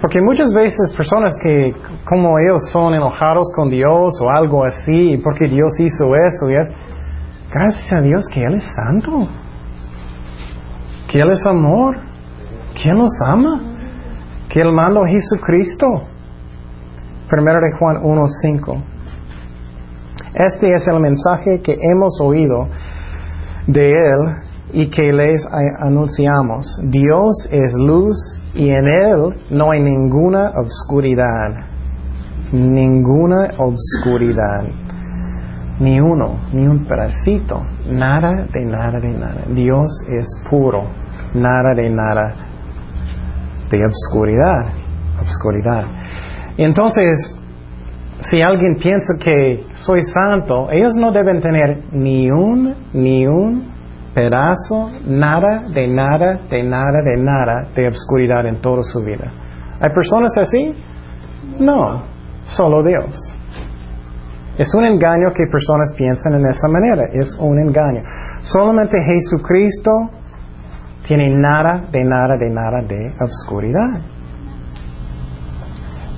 Porque 0.00 0.20
muchas 0.20 0.52
veces 0.52 0.92
personas 0.96 1.34
que 1.40 1.74
como 2.04 2.36
ellos 2.38 2.70
son 2.72 2.92
enojados 2.92 3.52
con 3.54 3.70
Dios 3.70 4.20
o 4.20 4.28
algo 4.30 4.64
así, 4.64 5.16
porque 5.22 5.46
Dios 5.46 5.78
hizo 5.78 6.10
eso 6.16 6.48
es, 6.48 6.68
gracias 7.52 7.92
a 7.92 8.00
Dios 8.00 8.26
que 8.32 8.42
Él 8.44 8.54
es 8.54 8.64
santo. 8.74 9.28
Que 11.08 11.20
Él 11.20 11.30
es 11.30 11.46
amor. 11.46 11.98
Que 12.74 12.88
Él 12.90 12.98
nos 12.98 13.12
ama. 13.24 13.60
Que 14.48 14.60
Él 14.60 14.72
mandó 14.72 15.04
a 15.04 15.08
Jesucristo. 15.08 15.86
Primero 17.30 17.60
de 17.60 17.72
Juan 17.78 17.96
1.5. 18.02 18.82
Este 20.34 20.74
es 20.74 20.86
el 20.88 20.98
mensaje 20.98 21.60
que 21.62 21.78
hemos 21.80 22.20
oído 22.20 22.68
de 23.66 23.90
Él 23.90 24.41
y 24.72 24.88
que 24.88 25.12
les 25.12 25.46
anunciamos. 25.80 26.80
Dios 26.82 27.48
es 27.50 27.74
luz 27.74 28.16
y 28.54 28.70
en 28.70 28.86
Él 28.86 29.34
no 29.50 29.70
hay 29.70 29.82
ninguna 29.82 30.52
obscuridad. 30.56 31.64
Ninguna 32.52 33.50
obscuridad. 33.58 34.64
Ni 35.80 36.00
uno, 36.00 36.36
ni 36.52 36.66
un 36.66 36.84
pedacito. 36.84 37.62
Nada 37.90 38.46
de 38.52 38.64
nada 38.64 38.98
de 39.00 39.08
nada. 39.08 39.42
Dios 39.54 39.90
es 40.08 40.26
puro. 40.48 40.82
Nada 41.34 41.74
de 41.74 41.88
nada 41.90 42.34
de 43.70 43.84
obscuridad. 43.84 44.72
Obscuridad. 45.20 45.84
Entonces, 46.56 47.38
si 48.30 48.40
alguien 48.40 48.76
piensa 48.76 49.14
que 49.18 49.66
soy 49.74 50.00
santo, 50.02 50.70
ellos 50.70 50.94
no 50.94 51.12
deben 51.12 51.40
tener 51.40 51.78
ni 51.92 52.30
un, 52.30 52.74
ni 52.92 53.26
un 53.26 53.71
pedazo, 54.14 54.90
nada, 55.06 55.62
de 55.72 55.88
nada, 55.88 56.38
de 56.50 56.62
nada, 56.62 57.00
de 57.02 57.16
nada 57.16 57.68
de 57.74 57.88
obscuridad 57.88 58.46
en 58.46 58.60
toda 58.60 58.82
su 58.82 59.02
vida. 59.02 59.32
¿Hay 59.80 59.90
personas 59.90 60.36
así? 60.36 60.72
No, 61.58 62.02
solo 62.44 62.82
Dios. 62.84 63.14
Es 64.58 64.74
un 64.74 64.84
engaño 64.84 65.30
que 65.34 65.46
personas 65.50 65.94
piensan 65.96 66.34
en 66.34 66.46
esa 66.46 66.68
manera, 66.68 67.04
es 67.12 67.36
un 67.40 67.58
engaño. 67.58 68.02
Solamente 68.42 68.96
Jesucristo 69.02 69.90
tiene 71.06 71.30
nada, 71.30 71.82
de 71.90 72.04
nada, 72.04 72.36
de 72.36 72.50
nada 72.50 72.82
de 72.86 73.14
obscuridad. 73.20 74.00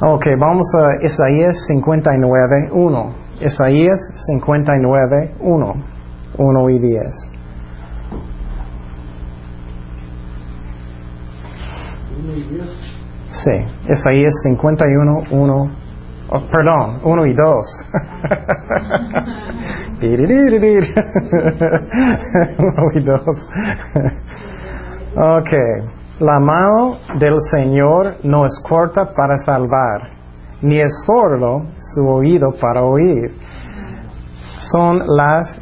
Ok, 0.02 0.26
vamos 0.38 0.66
a 0.76 1.06
Isaías 1.06 1.64
59, 1.68 2.70
1. 2.72 3.14
Isaías 3.40 4.00
59, 4.26 5.34
1. 5.40 5.74
1 6.36 6.70
y 6.70 6.78
10. 6.80 7.33
Sí, 13.30 13.52
Isaías 13.88 14.34
51, 14.42 15.24
1. 15.30 15.70
Oh, 16.30 16.40
perdón, 16.50 17.00
1 17.04 17.26
y 17.26 17.34
2. 17.34 17.66
1 20.02 20.12
y 22.94 23.00
2. 23.02 23.20
ok. 25.16 25.52
La 26.20 26.38
mano 26.38 26.98
del 27.18 27.40
Señor 27.50 28.18
no 28.22 28.44
es 28.46 28.62
corta 28.66 29.12
para 29.14 29.36
salvar, 29.38 30.10
ni 30.62 30.78
es 30.78 31.04
sordo 31.04 31.66
su 31.78 32.08
oído 32.08 32.52
para 32.60 32.82
oír. 32.84 33.32
Son 34.60 35.02
las 35.06 35.60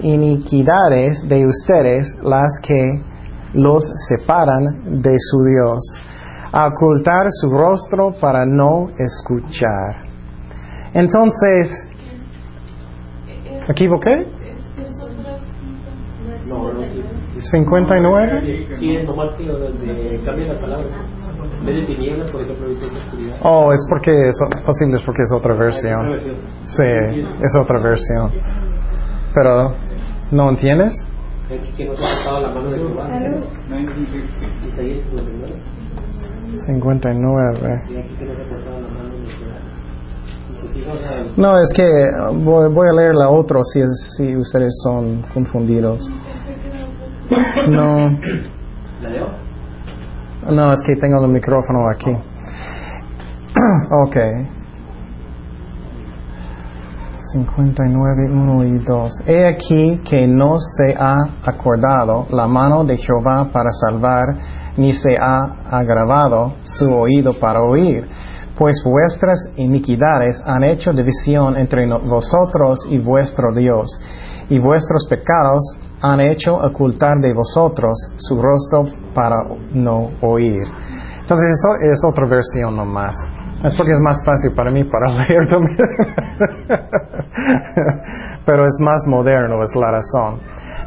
iniquidades 0.00 1.26
de 1.28 1.46
ustedes 1.46 2.18
las 2.22 2.58
que 2.62 2.82
los 3.54 3.84
separan 4.08 5.02
de 5.02 5.16
su 5.18 5.44
Dios, 5.44 6.02
a 6.52 6.68
ocultar 6.68 7.26
su 7.30 7.50
rostro 7.50 8.14
para 8.20 8.44
no 8.44 8.90
escuchar. 8.98 10.04
Entonces, 10.92 11.70
¿equivoqué? 13.68 14.26
No, 16.46 16.72
no, 16.72 16.80
sí. 16.82 17.02
59. 17.50 18.66
Sí, 18.78 18.96
es 18.96 19.04
nomás 19.06 19.34
que 19.36 19.44
lo 19.44 19.58
de 19.58 20.20
cambia 20.24 20.52
la 20.52 20.60
palabra. 20.60 20.86
En 21.58 21.66
vez 21.66 21.76
de 21.76 21.94
tinieblas, 21.94 22.30
por 22.30 22.42
ejemplo, 22.42 22.66
ahorita 22.66 22.86
es 22.86 22.92
oscuridad. 22.92 23.36
Oh, 23.42 23.72
es 23.72 23.80
porque 23.88 24.28
es 24.28 24.36
posible, 24.64 24.98
es 24.98 25.02
porque 25.04 25.22
es 25.22 25.32
otra 25.32 25.54
versión. 25.54 26.18
Sí, 26.66 27.24
es 27.42 27.56
otra 27.60 27.80
versión. 27.80 28.30
Pero, 29.34 29.74
¿no 30.30 30.50
entiendes? 30.50 30.92
Que 31.48 31.84
no 31.84 31.94
se 31.96 32.04
ha 32.04 32.18
tocado 32.18 32.40
la 32.40 32.48
mano 32.54 32.70
de 32.70 32.78
Jehová. 32.78 33.04
1960. 33.08 34.66
Isaías 34.68 35.04
59. 35.06 35.54
59. 36.66 37.82
Y 37.90 37.96
aquí 37.96 38.08
que 38.16 38.26
no 41.36 41.58
es 41.58 41.72
que 41.74 41.86
voy, 42.42 42.72
voy 42.72 42.88
a 42.88 42.92
leer 42.92 43.14
la 43.14 43.28
otra 43.28 43.60
si, 43.72 43.80
es- 43.80 44.14
si 44.16 44.36
ustedes 44.36 44.72
son 44.82 45.22
confundidos. 45.34 46.08
No, 47.68 48.10
no, 50.50 50.72
es 50.72 50.80
que 50.86 50.94
tengo 51.00 51.24
el 51.24 51.30
micrófono 51.30 51.88
aquí. 51.90 52.10
ok. 54.06 54.16
59, 57.34 58.30
1 58.30 58.64
y 58.64 58.78
2. 58.78 59.22
He 59.26 59.48
aquí 59.48 60.00
que 60.08 60.24
no 60.24 60.58
se 60.60 60.94
ha 60.96 61.16
acordado 61.44 62.26
la 62.30 62.46
mano 62.46 62.84
de 62.84 62.96
Jehová 62.96 63.48
para 63.52 63.70
salvar, 63.70 64.36
ni 64.76 64.92
se 64.92 65.16
ha 65.20 65.40
agravado 65.68 66.54
su 66.62 66.88
oído 66.92 67.32
para 67.40 67.60
oír. 67.60 68.06
Pues 68.56 68.80
vuestras 68.84 69.50
iniquidades 69.56 70.40
han 70.46 70.62
hecho 70.62 70.92
división 70.92 71.56
entre 71.56 71.88
vosotros 71.88 72.86
y 72.88 72.98
vuestro 72.98 73.52
Dios, 73.52 73.90
y 74.48 74.60
vuestros 74.60 75.08
pecados 75.08 75.76
han 76.00 76.20
hecho 76.20 76.54
ocultar 76.54 77.18
de 77.18 77.34
vosotros 77.34 77.94
su 78.16 78.40
rostro 78.40 78.84
para 79.12 79.38
no 79.72 80.10
oír. 80.20 80.62
Entonces 81.20 81.56
eso 81.58 81.74
es 81.82 81.98
otra 82.06 82.28
versión 82.28 82.76
nomás. 82.76 83.33
Es 83.64 83.74
porque 83.76 83.92
es 83.92 84.00
más 84.00 84.22
fácil 84.24 84.52
para 84.54 84.70
mí 84.70 84.84
para 84.84 85.10
leer 85.26 85.48
también. 85.48 85.76
Pero 88.44 88.66
es 88.66 88.78
más 88.80 89.06
moderno, 89.06 89.58
es 89.62 89.74
la 89.74 89.90
razón. 89.90 90.40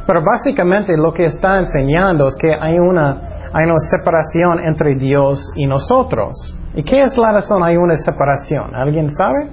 Pero 0.06 0.24
básicamente 0.24 0.96
lo 0.96 1.12
que 1.12 1.24
está 1.24 1.58
enseñando 1.58 2.28
es 2.28 2.36
que 2.40 2.54
hay 2.54 2.78
una, 2.78 3.20
hay 3.52 3.66
una 3.66 3.80
separación 3.90 4.60
entre 4.60 4.94
Dios 4.94 5.52
y 5.56 5.66
nosotros. 5.66 6.56
¿Y 6.74 6.84
qué 6.84 7.02
es 7.02 7.18
la 7.18 7.32
razón? 7.32 7.64
Hay 7.64 7.76
una 7.76 7.96
separación. 7.96 8.74
¿Alguien 8.74 9.10
sabe? 9.10 9.48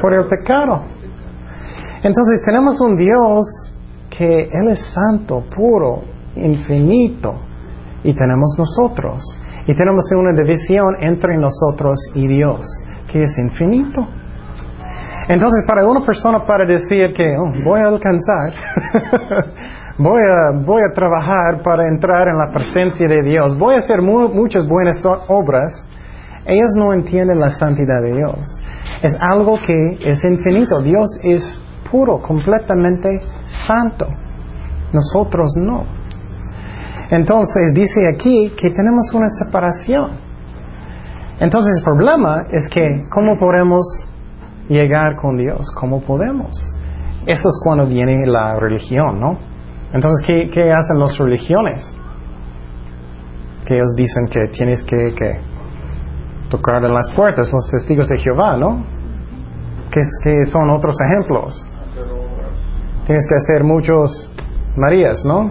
Por 0.00 0.12
el 0.12 0.28
pecado. 0.28 0.82
Entonces 2.02 2.42
tenemos 2.44 2.80
un 2.82 2.96
Dios 2.96 3.76
que 4.10 4.42
Él 4.42 4.68
es 4.68 4.92
santo, 4.92 5.42
puro, 5.54 6.02
infinito. 6.36 7.34
Y 8.04 8.14
tenemos 8.14 8.56
nosotros. 8.58 9.22
Y 9.70 9.74
tenemos 9.76 10.04
una 10.16 10.32
división 10.32 10.96
entre 10.98 11.38
nosotros 11.38 11.96
y 12.16 12.26
Dios, 12.26 12.66
que 13.06 13.22
es 13.22 13.38
infinito. 13.38 14.04
Entonces, 15.28 15.64
para 15.64 15.86
una 15.86 16.04
persona 16.04 16.44
para 16.44 16.66
decir 16.66 17.14
que 17.14 17.36
oh, 17.38 17.52
voy 17.64 17.78
a 17.78 17.86
alcanzar, 17.86 18.52
voy, 19.96 20.22
a, 20.22 20.92
trabajar 20.92 21.62
para 21.62 21.86
entrar 21.86 22.26
en 22.26 22.36
la 22.36 22.50
presencia 22.52 23.06
de 23.06 23.22
Dios, 23.22 23.56
voy 23.56 23.76
a 23.76 23.78
hacer 23.78 24.02
mu- 24.02 24.28
muchas 24.30 24.66
buenas 24.66 25.06
obras, 25.28 25.86
ellos 26.46 26.70
no 26.76 26.92
entienden 26.92 27.38
la 27.38 27.50
santidad 27.50 28.02
de 28.02 28.12
Dios. 28.12 28.40
Es 29.02 29.16
algo 29.20 29.56
que 29.64 29.98
es 30.04 30.24
infinito. 30.24 30.82
Dios 30.82 31.08
es 31.22 31.60
puro, 31.88 32.18
completamente 32.18 33.08
santo. 33.68 34.08
Nosotros 34.92 35.52
no. 35.62 35.99
Entonces 37.10 37.74
dice 37.74 38.00
aquí 38.14 38.52
que 38.56 38.70
tenemos 38.70 39.12
una 39.12 39.28
separación. 39.28 40.10
Entonces 41.40 41.78
el 41.78 41.84
problema 41.84 42.46
es 42.52 42.68
que 42.68 43.02
¿cómo 43.10 43.38
podemos 43.38 43.82
llegar 44.68 45.16
con 45.16 45.36
Dios? 45.36 45.70
¿Cómo 45.74 46.00
podemos? 46.00 46.50
Eso 47.26 47.48
es 47.48 47.60
cuando 47.64 47.86
viene 47.86 48.24
la 48.26 48.54
religión, 48.54 49.20
¿no? 49.20 49.36
Entonces, 49.92 50.24
¿qué, 50.26 50.72
hacen 50.72 50.98
las 51.00 51.18
religiones? 51.18 51.84
Que 53.66 53.74
ellos 53.74 53.94
dicen 53.96 54.28
que 54.28 54.46
tienes 54.52 54.82
que, 54.84 55.12
tocar 56.48 56.84
en 56.84 56.94
las 56.94 57.10
puertas, 57.14 57.52
los 57.52 57.68
testigos 57.70 58.08
de 58.08 58.18
Jehová, 58.18 58.56
¿no? 58.56 58.84
Que, 59.90 60.00
que 60.22 60.44
son 60.46 60.70
otros 60.70 60.96
ejemplos. 61.00 61.66
Tienes 63.06 63.26
que 63.28 63.34
hacer 63.34 63.64
muchos 63.64 64.32
Marías, 64.76 65.24
¿no? 65.24 65.50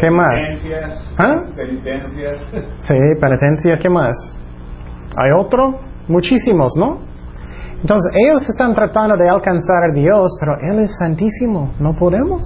¿Qué 0.00 0.10
más? 0.10 0.40
Penitencias, 0.40 1.02
¿Ah? 1.18 1.34
penitencias. 1.54 2.36
Sí, 2.82 2.94
penitencia, 3.20 3.78
¿qué 3.78 3.88
más? 3.90 4.16
¿Hay 5.16 5.30
otro? 5.38 5.78
Muchísimos, 6.08 6.72
¿no? 6.78 6.98
Entonces, 7.80 8.12
ellos 8.14 8.48
están 8.48 8.74
tratando 8.74 9.16
de 9.16 9.28
alcanzar 9.28 9.90
a 9.90 9.94
Dios, 9.94 10.36
pero 10.40 10.52
Él 10.72 10.80
es 10.84 10.96
santísimo. 10.98 11.72
No 11.80 11.92
podemos. 11.94 12.42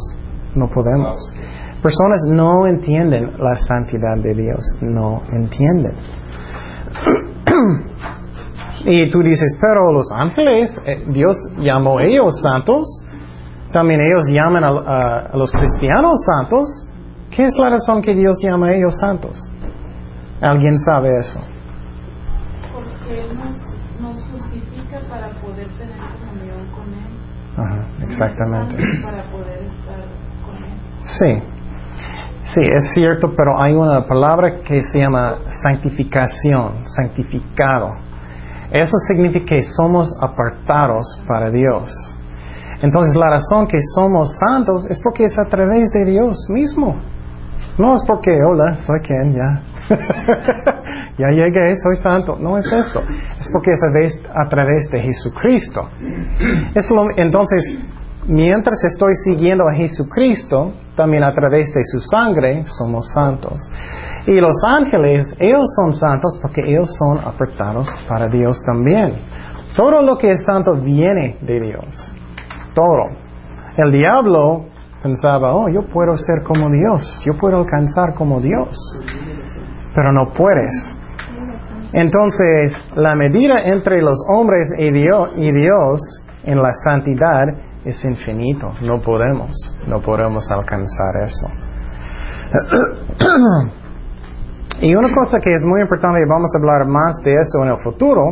No 0.54 0.68
podemos. 0.68 1.16
Personas 1.82 2.18
no 2.32 2.66
entienden 2.66 3.30
la 3.38 3.54
santidad 3.56 4.16
de 4.22 4.34
Dios. 4.34 4.60
No 4.80 5.22
entienden. 5.32 5.92
y 8.84 9.08
tú 9.10 9.20
dices, 9.22 9.56
pero 9.60 9.92
los 9.92 10.10
ángeles, 10.12 10.80
eh, 10.86 11.04
Dios 11.08 11.36
llamó 11.58 11.98
a 11.98 12.04
ellos 12.04 12.40
santos. 12.40 12.86
También 13.72 14.00
ellos 14.00 14.24
llaman 14.28 14.62
a, 14.64 14.68
a- 14.68 15.18
a 15.32 15.36
los 15.36 15.50
cristianos 15.50 16.12
santos. 16.26 16.68
¿Qué 17.36 17.42
es 17.42 17.56
la 17.58 17.70
razón 17.70 18.00
que 18.00 18.14
Dios 18.14 18.38
llama 18.40 18.68
a 18.68 18.74
ellos 18.74 18.94
santos? 19.00 19.36
¿Alguien 20.40 20.78
sabe 20.78 21.18
eso? 21.18 21.40
Porque 22.72 23.20
Él 23.22 23.36
nos, 23.36 24.00
nos 24.00 24.22
justifica 24.30 25.00
para 25.10 25.30
poder 25.40 25.66
tener 25.76 25.96
comunión 25.96 26.64
con 26.70 26.94
Él. 26.94 27.10
Ajá, 27.56 27.86
exactamente. 28.06 28.76
Para 29.02 29.24
poder 29.24 29.62
estar 29.62 30.00
con 30.46 30.64
Él. 30.64 30.78
Sí, 31.02 31.42
sí, 32.44 32.60
es 32.60 32.94
cierto, 32.94 33.32
pero 33.36 33.60
hay 33.60 33.72
una 33.72 34.06
palabra 34.06 34.60
que 34.62 34.80
se 34.80 35.00
llama 35.00 35.38
santificación, 35.60 36.84
santificado. 36.86 37.94
Eso 38.70 38.96
significa 39.08 39.56
que 39.56 39.62
somos 39.76 40.08
apartados 40.22 41.20
para 41.26 41.50
Dios. 41.50 41.90
Entonces 42.80 43.16
la 43.16 43.30
razón 43.30 43.66
que 43.66 43.78
somos 43.94 44.36
santos 44.38 44.86
es 44.88 45.00
porque 45.02 45.24
es 45.24 45.36
a 45.36 45.48
través 45.48 45.90
de 45.90 46.04
Dios 46.04 46.36
mismo. 46.50 46.96
No 47.78 47.94
es 47.94 48.04
porque, 48.06 48.30
hola, 48.30 48.74
soy 48.74 49.00
quien, 49.00 49.34
ya. 49.34 49.62
ya 51.18 51.28
llegué, 51.28 51.74
soy 51.76 51.96
santo. 51.96 52.36
No 52.40 52.56
es 52.56 52.66
eso. 52.66 53.00
Es 53.38 53.50
porque 53.52 53.72
es 53.72 54.20
a 54.34 54.48
través, 54.48 54.90
de 54.90 55.02
Jesucristo. 55.02 55.88
Es 56.74 56.88
entonces, 57.16 57.74
mientras 58.26 58.82
estoy 58.84 59.12
siguiendo 59.24 59.68
a 59.68 59.74
Jesucristo, 59.74 60.72
también 60.94 61.24
a 61.24 61.32
través 61.32 61.72
de 61.74 61.82
su 61.84 62.00
sangre 62.00 62.64
somos 62.66 63.08
santos. 63.12 63.58
Y 64.26 64.40
los 64.40 64.56
ángeles, 64.66 65.34
ellos 65.38 65.64
son 65.76 65.92
santos 65.92 66.38
porque 66.40 66.62
ellos 66.64 66.94
son 66.96 67.18
apartados 67.18 67.88
para 68.08 68.28
Dios 68.28 68.60
también. 68.64 69.14
Todo 69.76 70.02
lo 70.02 70.16
que 70.16 70.30
es 70.30 70.44
santo 70.44 70.74
viene 70.74 71.36
de 71.40 71.60
Dios. 71.60 72.12
Todo. 72.74 73.10
El 73.76 73.90
diablo 73.90 74.66
pensaba, 75.04 75.54
oh, 75.54 75.68
yo 75.68 75.82
puedo 75.82 76.16
ser 76.16 76.42
como 76.42 76.70
Dios, 76.70 77.22
yo 77.26 77.34
puedo 77.34 77.58
alcanzar 77.58 78.14
como 78.14 78.40
Dios. 78.40 78.74
Pero 79.94 80.12
no 80.12 80.32
puedes. 80.32 80.96
Entonces, 81.92 82.72
la 82.96 83.14
medida 83.14 83.62
entre 83.66 84.00
los 84.00 84.18
hombres 84.28 84.72
y 84.78 84.90
Dios, 84.90 85.30
y 85.36 85.52
Dios 85.52 86.00
en 86.42 86.60
la 86.60 86.70
santidad 86.72 87.44
es 87.84 88.02
infinito. 88.02 88.72
No 88.80 89.02
podemos, 89.02 89.52
no 89.86 90.00
podemos 90.00 90.50
alcanzar 90.50 91.16
eso. 91.20 91.48
y 94.80 94.94
una 94.94 95.14
cosa 95.14 95.38
que 95.38 95.50
es 95.50 95.62
muy 95.62 95.82
importante, 95.82 96.18
y 96.18 96.28
vamos 96.28 96.50
a 96.54 96.58
hablar 96.58 96.86
más 96.88 97.22
de 97.22 97.34
eso 97.34 97.62
en 97.62 97.68
el 97.68 97.76
futuro, 97.84 98.24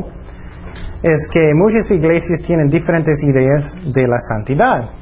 es 1.03 1.29
que 1.31 1.51
muchas 1.55 1.91
iglesias 1.91 2.41
tienen 2.47 2.69
diferentes 2.69 3.23
ideas 3.23 3.75
de 3.93 4.09
la 4.09 4.19
santidad. 4.21 5.02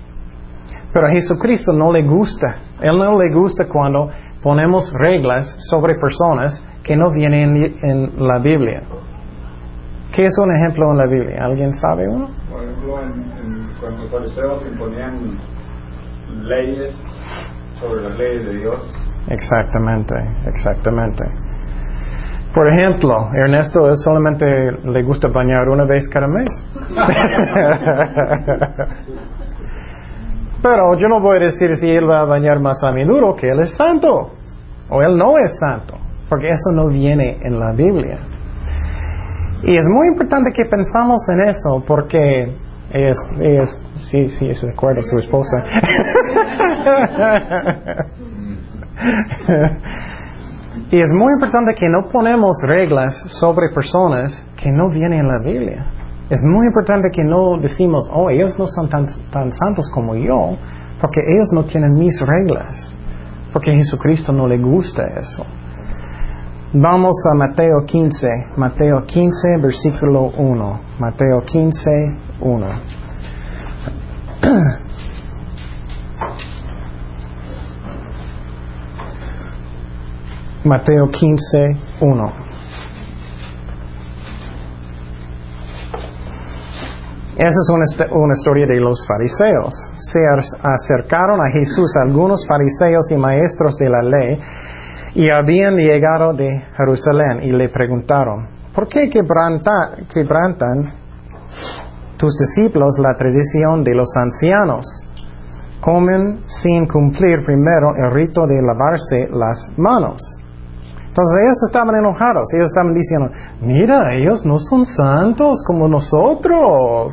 Pero 0.93 1.07
a 1.07 1.11
Jesucristo 1.11 1.73
no 1.73 1.93
le 1.93 2.03
gusta. 2.03 2.57
Él 2.81 2.99
no 2.99 3.19
le 3.21 3.33
gusta 3.33 3.67
cuando 3.69 4.09
ponemos 4.43 4.93
reglas 4.95 5.57
sobre 5.71 5.95
personas 5.95 6.65
que 6.83 6.97
no 6.97 7.11
vienen 7.13 7.57
en, 7.57 7.75
en 7.91 8.27
la 8.27 8.39
Biblia. 8.39 8.83
¿Qué 10.15 10.25
es 10.25 10.37
un 10.39 10.53
ejemplo 10.57 10.91
en 10.91 10.97
la 10.99 11.07
Biblia? 11.07 11.45
¿Alguien 11.45 11.73
sabe 11.75 12.09
uno? 12.09 12.29
Por 12.51 12.65
ejemplo, 12.65 13.01
en, 13.03 13.09
en- 13.09 13.61
cuando 13.81 14.03
los 14.03 14.11
fariseos 14.11 14.67
imponían 14.67 15.39
leyes 16.43 16.93
sobre 17.81 18.03
las 18.03 18.19
leyes 18.19 18.47
de 18.47 18.55
Dios. 18.59 18.95
Exactamente, 19.29 20.15
exactamente. 20.47 21.25
Por 22.53 22.67
ejemplo, 22.69 23.29
Ernesto 23.33 23.89
él 23.89 23.97
solamente 23.99 24.45
le 24.85 25.03
gusta 25.05 25.29
bañar 25.29 25.69
una 25.69 25.85
vez 25.85 26.09
cada 26.09 26.27
mes. 26.27 26.49
Pero 30.63 30.97
yo 30.99 31.09
no 31.09 31.21
voy 31.21 31.39
a 31.39 31.41
decir 31.41 31.75
si 31.77 31.89
él 31.89 32.09
va 32.09 32.21
a 32.21 32.25
bañar 32.25 32.61
más 32.61 32.81
a 32.83 32.93
menudo 32.93 33.35
que 33.35 33.49
él 33.49 33.61
es 33.61 33.75
santo 33.77 34.31
o 34.91 35.03
él 35.03 35.17
no 35.17 35.39
es 35.39 35.57
santo, 35.59 35.95
porque 36.29 36.49
eso 36.49 36.73
no 36.75 36.89
viene 36.89 37.39
en 37.43 37.59
la 37.59 37.73
Biblia. 37.73 38.19
Y 39.63 39.77
es 39.77 39.87
muy 39.89 40.09
importante 40.09 40.51
que 40.55 40.65
pensamos 40.65 41.27
en 41.29 41.49
eso 41.49 41.83
porque 41.87 42.55
es, 42.93 43.17
es 43.41 43.79
sí, 44.11 44.29
sí, 44.29 44.49
es 44.49 44.63
de 44.63 44.71
acuerdo 44.71 45.03
su 45.03 45.19
esposa. 45.19 45.59
y 50.91 51.01
es 51.01 51.13
muy 51.13 51.33
importante 51.35 51.75
que 51.75 51.89
no 51.89 52.09
ponemos 52.11 52.57
reglas 52.67 53.15
sobre 53.41 53.69
personas 53.71 54.45
que 54.61 54.71
no 54.71 54.91
vienen 54.91 55.21
en 55.21 55.29
la 55.29 55.39
Biblia. 55.39 55.87
Es 56.31 56.43
muy 56.45 56.69
importante 56.69 57.11
que 57.11 57.25
no 57.25 57.59
decimos, 57.61 58.09
oh, 58.15 58.31
ellos 58.31 58.57
no 58.57 58.69
son 58.69 58.89
tan, 58.89 59.09
santos 59.53 59.91
como 59.93 60.15
yo, 60.15 60.57
porque 61.01 61.21
ellos 61.21 61.51
no 61.53 61.65
tienen 61.65 61.95
mis 61.95 62.21
reglas, 62.21 62.97
porque 63.53 63.73
a 63.73 63.75
Jesucristo 63.75 64.33
no 64.33 64.47
le 64.47 64.59
gusta 64.59 65.09
eso. 65.09 65.45
Vamos 66.73 67.15
a 67.29 67.35
Mateo 67.35 67.85
15, 67.85 68.29
Mateo 68.57 69.05
15, 69.05 69.57
versículo 69.61 70.31
1. 70.39 70.81
Mateo 71.01 71.41
15, 71.41 71.91
1. 72.39 72.67
Mateo 80.65 81.11
15, 81.11 81.77
1. 82.03 82.50
Esa 87.41 87.49
es 87.49 87.71
una, 88.13 88.35
historia 88.35 88.67
de 88.67 88.79
los 88.79 89.07
fariseos. 89.07 89.73
Se 89.99 90.21
acercaron 90.29 91.41
a 91.41 91.51
Jesús 91.51 91.91
algunos 91.97 92.47
fariseos 92.47 93.11
y 93.11 93.17
maestros 93.17 93.79
de 93.79 93.89
la 93.89 94.03
ley 94.03 94.39
y 95.15 95.31
habían 95.31 95.77
llegado 95.77 96.35
de 96.35 96.63
Jerusalén 96.77 97.39
y 97.43 97.53
le 97.53 97.71
preguntaron, 97.71 98.47
¿por 98.75 98.89
qué 98.89 99.09
quebrantan 99.09 100.93
tus 102.19 102.37
discípulos 102.37 102.99
la 102.99 103.17
tradición 103.17 103.85
de 103.85 103.95
los 103.95 104.15
ancianos? 104.19 104.85
Comen 105.81 106.43
sin 106.47 106.87
cumplir 106.87 107.43
primero 107.47 107.95
el 107.97 108.11
rito 108.13 108.47
de 108.47 108.61
lavarse 108.61 109.31
las 109.33 109.73
manos. 109.79 110.40
Entonces 111.11 111.41
ellos 111.43 111.63
estaban 111.67 111.97
enojados, 111.97 112.45
ellos 112.55 112.69
estaban 112.69 112.95
diciendo, 112.95 113.31
mira, 113.63 114.15
ellos 114.15 114.47
no 114.47 114.61
son 114.61 114.87
santos 114.87 115.61
como 115.67 115.89
nosotros, 115.89 117.13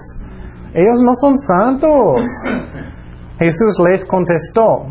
ellos 0.72 1.02
no 1.02 1.16
son 1.16 1.36
santos. 1.40 2.22
Jesús 3.40 3.82
les 3.90 4.06
contestó, 4.06 4.86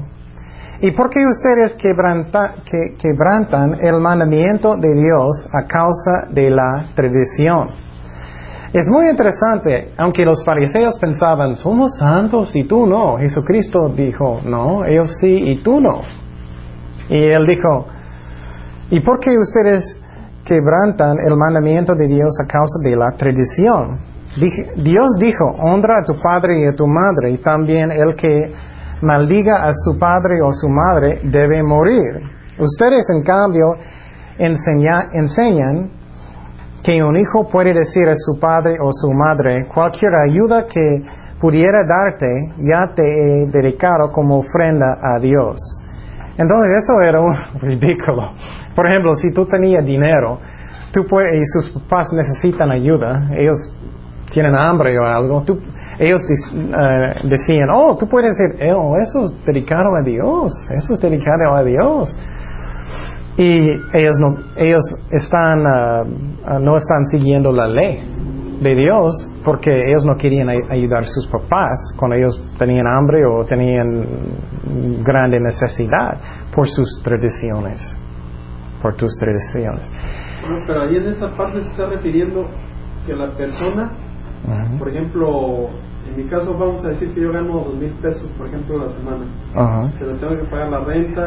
¿y 0.80 0.90
por 0.90 1.08
qué 1.10 1.24
ustedes 1.24 1.76
quebrantan 1.76 3.74
el 3.80 4.00
mandamiento 4.00 4.76
de 4.76 4.94
Dios 4.94 5.50
a 5.52 5.62
causa 5.68 6.26
de 6.30 6.50
la 6.50 6.86
tradición? 6.96 7.68
Es 8.72 8.88
muy 8.88 9.08
interesante, 9.08 9.92
aunque 9.98 10.24
los 10.24 10.44
fariseos 10.44 10.98
pensaban, 10.98 11.54
somos 11.54 11.96
santos 11.96 12.56
y 12.56 12.64
tú 12.64 12.88
no, 12.88 13.18
Jesucristo 13.18 13.88
dijo, 13.96 14.40
no, 14.44 14.84
ellos 14.84 15.16
sí 15.20 15.28
y 15.28 15.62
tú 15.62 15.80
no. 15.80 16.00
Y 17.08 17.22
él 17.22 17.46
dijo, 17.46 17.86
¿Y 18.90 19.00
por 19.00 19.18
qué 19.18 19.36
ustedes 19.36 19.96
quebrantan 20.44 21.18
el 21.18 21.36
mandamiento 21.36 21.94
de 21.94 22.06
Dios 22.06 22.38
a 22.42 22.46
causa 22.46 22.78
de 22.82 22.94
la 22.94 23.10
tradición? 23.12 23.98
Dios 24.76 25.06
dijo, 25.18 25.44
honra 25.58 26.00
a 26.00 26.04
tu 26.04 26.20
padre 26.20 26.60
y 26.60 26.64
a 26.66 26.72
tu 26.72 26.86
madre, 26.86 27.32
y 27.32 27.38
también 27.38 27.90
el 27.90 28.14
que 28.14 28.52
maldiga 29.02 29.66
a 29.66 29.72
su 29.72 29.98
padre 29.98 30.40
o 30.42 30.52
su 30.52 30.68
madre 30.68 31.20
debe 31.24 31.62
morir. 31.62 32.20
Ustedes, 32.58 33.06
en 33.10 33.22
cambio, 33.22 33.74
enseñan 34.38 35.90
que 36.84 37.02
un 37.02 37.16
hijo 37.16 37.48
puede 37.50 37.72
decir 37.72 38.06
a 38.08 38.14
su 38.14 38.38
padre 38.38 38.76
o 38.80 38.92
su 38.92 39.12
madre, 39.12 39.66
cualquier 39.72 40.12
ayuda 40.14 40.66
que 40.66 41.02
pudiera 41.40 41.84
darte, 41.84 42.54
ya 42.58 42.94
te 42.94 43.02
he 43.02 43.46
dedicado 43.50 44.12
como 44.12 44.38
ofrenda 44.38 44.98
a 45.02 45.18
Dios. 45.18 45.58
Entonces 46.38 46.82
eso 46.82 47.00
era 47.02 47.20
un 47.20 47.34
ridículo. 47.60 48.32
Por 48.74 48.86
ejemplo, 48.86 49.14
si 49.16 49.32
tú 49.32 49.46
tenías 49.46 49.84
dinero 49.84 50.38
tú 50.96 51.04
puedes, 51.04 51.34
y 51.34 51.44
sus 51.52 51.70
papás 51.70 52.10
necesitan 52.12 52.70
ayuda, 52.70 53.28
ellos 53.36 53.56
tienen 54.32 54.54
hambre 54.54 54.98
o 54.98 55.04
algo, 55.04 55.42
tú, 55.42 55.60
ellos 55.98 56.20
eh, 56.30 57.28
decían, 57.28 57.68
oh, 57.70 57.96
tú 57.98 58.08
puedes 58.08 58.36
decir, 58.36 58.72
oh, 58.72 58.96
eso 58.96 59.26
es 59.26 59.44
dedicado 59.44 59.94
a 59.94 60.02
Dios, 60.02 60.52
eso 60.74 60.94
es 60.94 61.00
dedicado 61.00 61.54
a 61.54 61.62
Dios. 61.62 62.18
Y 63.36 63.60
ellos 63.92 64.16
no, 64.18 64.36
ellos 64.56 64.82
están, 65.10 65.66
ah, 65.66 66.04
no 66.60 66.76
están 66.76 67.04
siguiendo 67.10 67.52
la 67.52 67.68
ley 67.68 68.02
de 68.60 68.74
Dios 68.74 69.12
porque 69.44 69.70
ellos 69.70 70.04
no 70.04 70.16
querían 70.16 70.48
ayudar 70.48 71.04
a 71.04 71.06
sus 71.06 71.26
papás 71.28 71.94
cuando 71.98 72.16
ellos 72.16 72.40
tenían 72.58 72.86
hambre 72.86 73.24
o 73.26 73.44
tenían 73.44 74.04
grande 75.04 75.38
necesidad 75.40 76.18
por 76.54 76.66
sus 76.68 77.00
tradiciones, 77.02 77.80
por 78.82 78.94
tus 78.96 79.16
tradiciones. 79.18 79.90
pero 80.66 80.82
ahí 80.82 80.96
en 80.96 81.06
esa 81.06 81.30
parte 81.30 81.62
se 81.62 81.68
está 81.68 81.86
refiriendo 81.86 82.44
que 83.06 83.14
la 83.14 83.30
persona, 83.36 83.92
por 84.78 84.88
ejemplo, 84.88 85.68
en 86.08 86.16
mi 86.16 86.28
caso 86.28 86.56
vamos 86.58 86.84
a 86.84 86.88
decir 86.88 87.12
que 87.14 87.20
yo 87.20 87.32
gano 87.32 87.64
dos 87.64 87.74
mil 87.74 87.92
pesos, 88.02 88.30
por 88.38 88.46
ejemplo, 88.48 88.80
a 88.80 88.86
la 88.86 88.92
semana, 88.92 89.90
que 89.98 90.04
tengo 90.04 90.42
que 90.42 90.48
pagar 90.48 90.70
la 90.70 90.80
renta, 90.80 91.26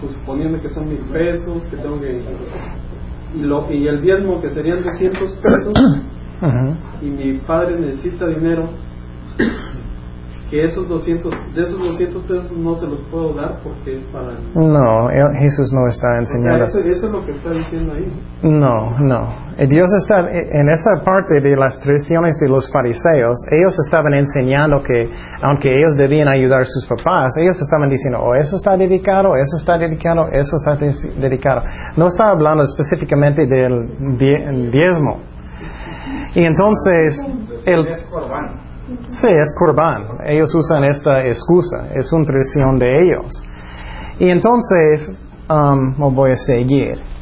pues, 0.00 0.12
suponiendo 0.12 0.58
que 0.58 0.68
son 0.68 0.88
mil 0.88 1.04
pesos, 1.12 1.62
que 1.70 1.76
tengo 1.76 2.00
que... 2.00 2.24
Y, 3.34 3.42
lo, 3.42 3.70
y 3.72 3.88
el 3.88 4.02
diezmo 4.02 4.40
que 4.42 4.50
serían 4.50 4.82
200 4.82 5.36
pesos, 5.36 5.72
y 7.00 7.06
mi 7.06 7.38
padre 7.40 7.80
necesita 7.80 8.26
dinero, 8.26 8.68
que 10.52 10.66
esos 10.66 10.86
200, 10.86 11.32
de 11.54 11.62
esos 11.62 11.78
200 11.78 12.24
pesos 12.24 12.58
no 12.58 12.74
se 12.74 12.86
los 12.86 12.98
puedo 13.10 13.32
dar 13.32 13.56
porque 13.64 13.92
es 13.92 14.04
para... 14.12 14.34
No, 14.54 15.08
Jesús 15.40 15.72
no 15.72 15.86
está 15.86 16.18
enseñando. 16.18 16.66
eso, 16.66 16.78
es 16.80 17.02
lo 17.04 17.24
que 17.24 17.32
está 17.32 17.52
diciendo 17.52 17.94
ahí. 17.94 18.12
No, 18.42 18.98
no. 18.98 19.34
Dios 19.66 19.88
está, 20.02 20.20
en 20.30 20.68
esa 20.68 21.02
parte 21.02 21.40
de 21.40 21.56
las 21.56 21.80
tradiciones 21.80 22.38
de 22.38 22.50
los 22.50 22.70
fariseos, 22.70 23.34
ellos 23.50 23.74
estaban 23.86 24.12
enseñando 24.12 24.82
que, 24.82 25.08
aunque 25.40 25.70
ellos 25.70 25.96
debían 25.96 26.28
ayudar 26.28 26.60
a 26.60 26.64
sus 26.64 26.86
papás, 26.86 27.32
ellos 27.40 27.58
estaban 27.58 27.88
diciendo, 27.88 28.18
oh, 28.20 28.34
eso 28.34 28.56
está 28.56 28.76
dedicado, 28.76 29.34
eso 29.36 29.56
está 29.56 29.78
dedicado, 29.78 30.28
eso 30.32 30.56
está 30.56 30.76
dedicado. 31.18 31.62
No 31.96 32.08
está 32.08 32.28
hablando 32.28 32.64
específicamente 32.64 33.46
del 33.46 34.70
diezmo. 34.70 35.31
Y 36.34 36.44
entonces, 36.44 37.20
el, 37.66 37.84
sí, 39.10 39.28
es 39.28 39.54
Corban. 39.58 40.02
Ellos 40.24 40.54
usan 40.54 40.84
esta 40.84 41.24
excusa, 41.26 41.88
es 41.94 42.12
una 42.12 42.24
tradición 42.24 42.78
de 42.78 43.02
ellos. 43.02 43.44
Y 44.18 44.30
entonces, 44.30 45.14
um, 45.50 46.14
voy 46.14 46.32
a 46.32 46.36
seguir. 46.36 47.12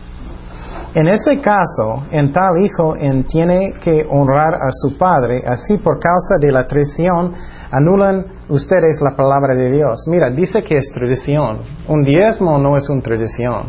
En 0.92 1.06
ese 1.06 1.40
caso, 1.40 2.06
en 2.10 2.32
tal 2.32 2.60
hijo 2.64 2.96
en 2.96 3.22
tiene 3.24 3.74
que 3.80 4.04
honrar 4.10 4.54
a 4.54 4.70
su 4.72 4.98
padre, 4.98 5.40
así 5.46 5.78
por 5.78 6.00
causa 6.00 6.34
de 6.40 6.50
la 6.50 6.66
tradición 6.66 7.32
anulan 7.70 8.24
ustedes 8.48 9.00
la 9.00 9.14
palabra 9.14 9.54
de 9.54 9.70
Dios. 9.70 10.04
Mira, 10.08 10.30
dice 10.30 10.62
que 10.64 10.76
es 10.76 10.90
tradición. 10.92 11.58
Un 11.86 12.02
diezmo 12.02 12.58
no 12.58 12.76
es 12.76 12.88
una 12.88 13.02
tradición. 13.02 13.66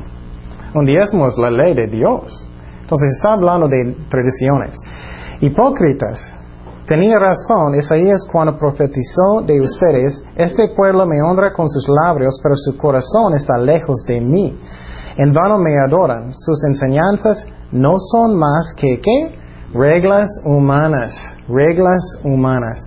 Un 0.74 0.86
diezmo 0.86 1.28
es 1.28 1.38
la 1.38 1.52
ley 1.52 1.76
de 1.76 1.88
Dios. 1.88 2.48
Entonces 2.82 3.10
está 3.16 3.34
hablando 3.34 3.68
de 3.68 3.96
tradiciones. 4.10 4.80
Hipócritas, 5.42 6.20
tenía 6.86 7.18
razón 7.18 7.74
Isaías 7.74 8.28
cuando 8.32 8.60
profetizó 8.60 9.42
de 9.44 9.60
ustedes, 9.60 10.24
este 10.36 10.70
pueblo 10.76 11.08
me 11.08 11.20
honra 11.20 11.52
con 11.52 11.68
sus 11.68 11.88
labios, 11.90 12.40
pero 12.44 12.56
su 12.56 12.78
corazón 12.78 13.34
está 13.36 13.58
lejos 13.58 14.04
de 14.06 14.22
mí. 14.22 14.60
En 15.18 15.34
vano 15.34 15.58
me 15.58 15.80
adoran, 15.80 16.32
sus 16.32 16.64
enseñanzas 16.66 17.44
no 17.72 17.96
son 17.98 18.38
más 18.38 18.72
que 18.78 19.02
¿qué? 19.02 19.36
Reglas 19.74 20.30
humanas, 20.46 21.16
reglas 21.50 22.20
humanas. 22.24 22.86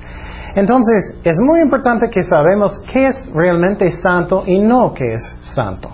Entonces, 0.54 1.16
es 1.24 1.36
muy 1.40 1.60
importante 1.60 2.08
que 2.08 2.22
sabemos 2.22 2.80
qué 2.92 3.08
es 3.08 3.32
realmente 3.34 3.90
santo 4.00 4.44
y 4.46 4.60
no 4.60 4.94
qué 4.94 5.14
es 5.14 5.22
santo. 5.54 5.90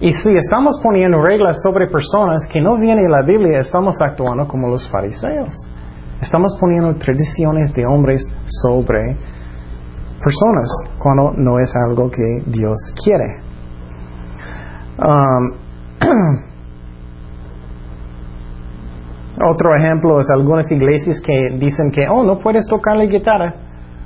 Y 0.00 0.12
si 0.12 0.36
estamos 0.36 0.78
poniendo 0.82 1.22
reglas 1.22 1.62
sobre 1.62 1.86
personas 1.86 2.46
que 2.52 2.60
no 2.60 2.76
vienen 2.76 3.06
en 3.06 3.10
la 3.10 3.22
Biblia, 3.22 3.60
estamos 3.60 3.96
actuando 4.00 4.46
como 4.46 4.68
los 4.68 4.86
fariseos. 4.90 5.56
Estamos 6.20 6.54
poniendo 6.60 6.94
tradiciones 6.96 7.72
de 7.72 7.86
hombres 7.86 8.22
sobre 8.44 9.16
personas 10.22 10.70
cuando 10.98 11.32
no 11.36 11.58
es 11.58 11.74
algo 11.76 12.10
que 12.10 12.42
Dios 12.46 12.76
quiere. 13.02 13.40
Um, 14.98 15.52
otro 19.48 19.76
ejemplo 19.76 20.20
es 20.20 20.28
algunas 20.30 20.70
iglesias 20.70 21.22
que 21.22 21.56
dicen 21.58 21.90
que, 21.90 22.06
oh, 22.06 22.22
no 22.22 22.38
puedes 22.38 22.66
tocar 22.66 22.96
la 22.96 23.06
guitarra. 23.06 23.54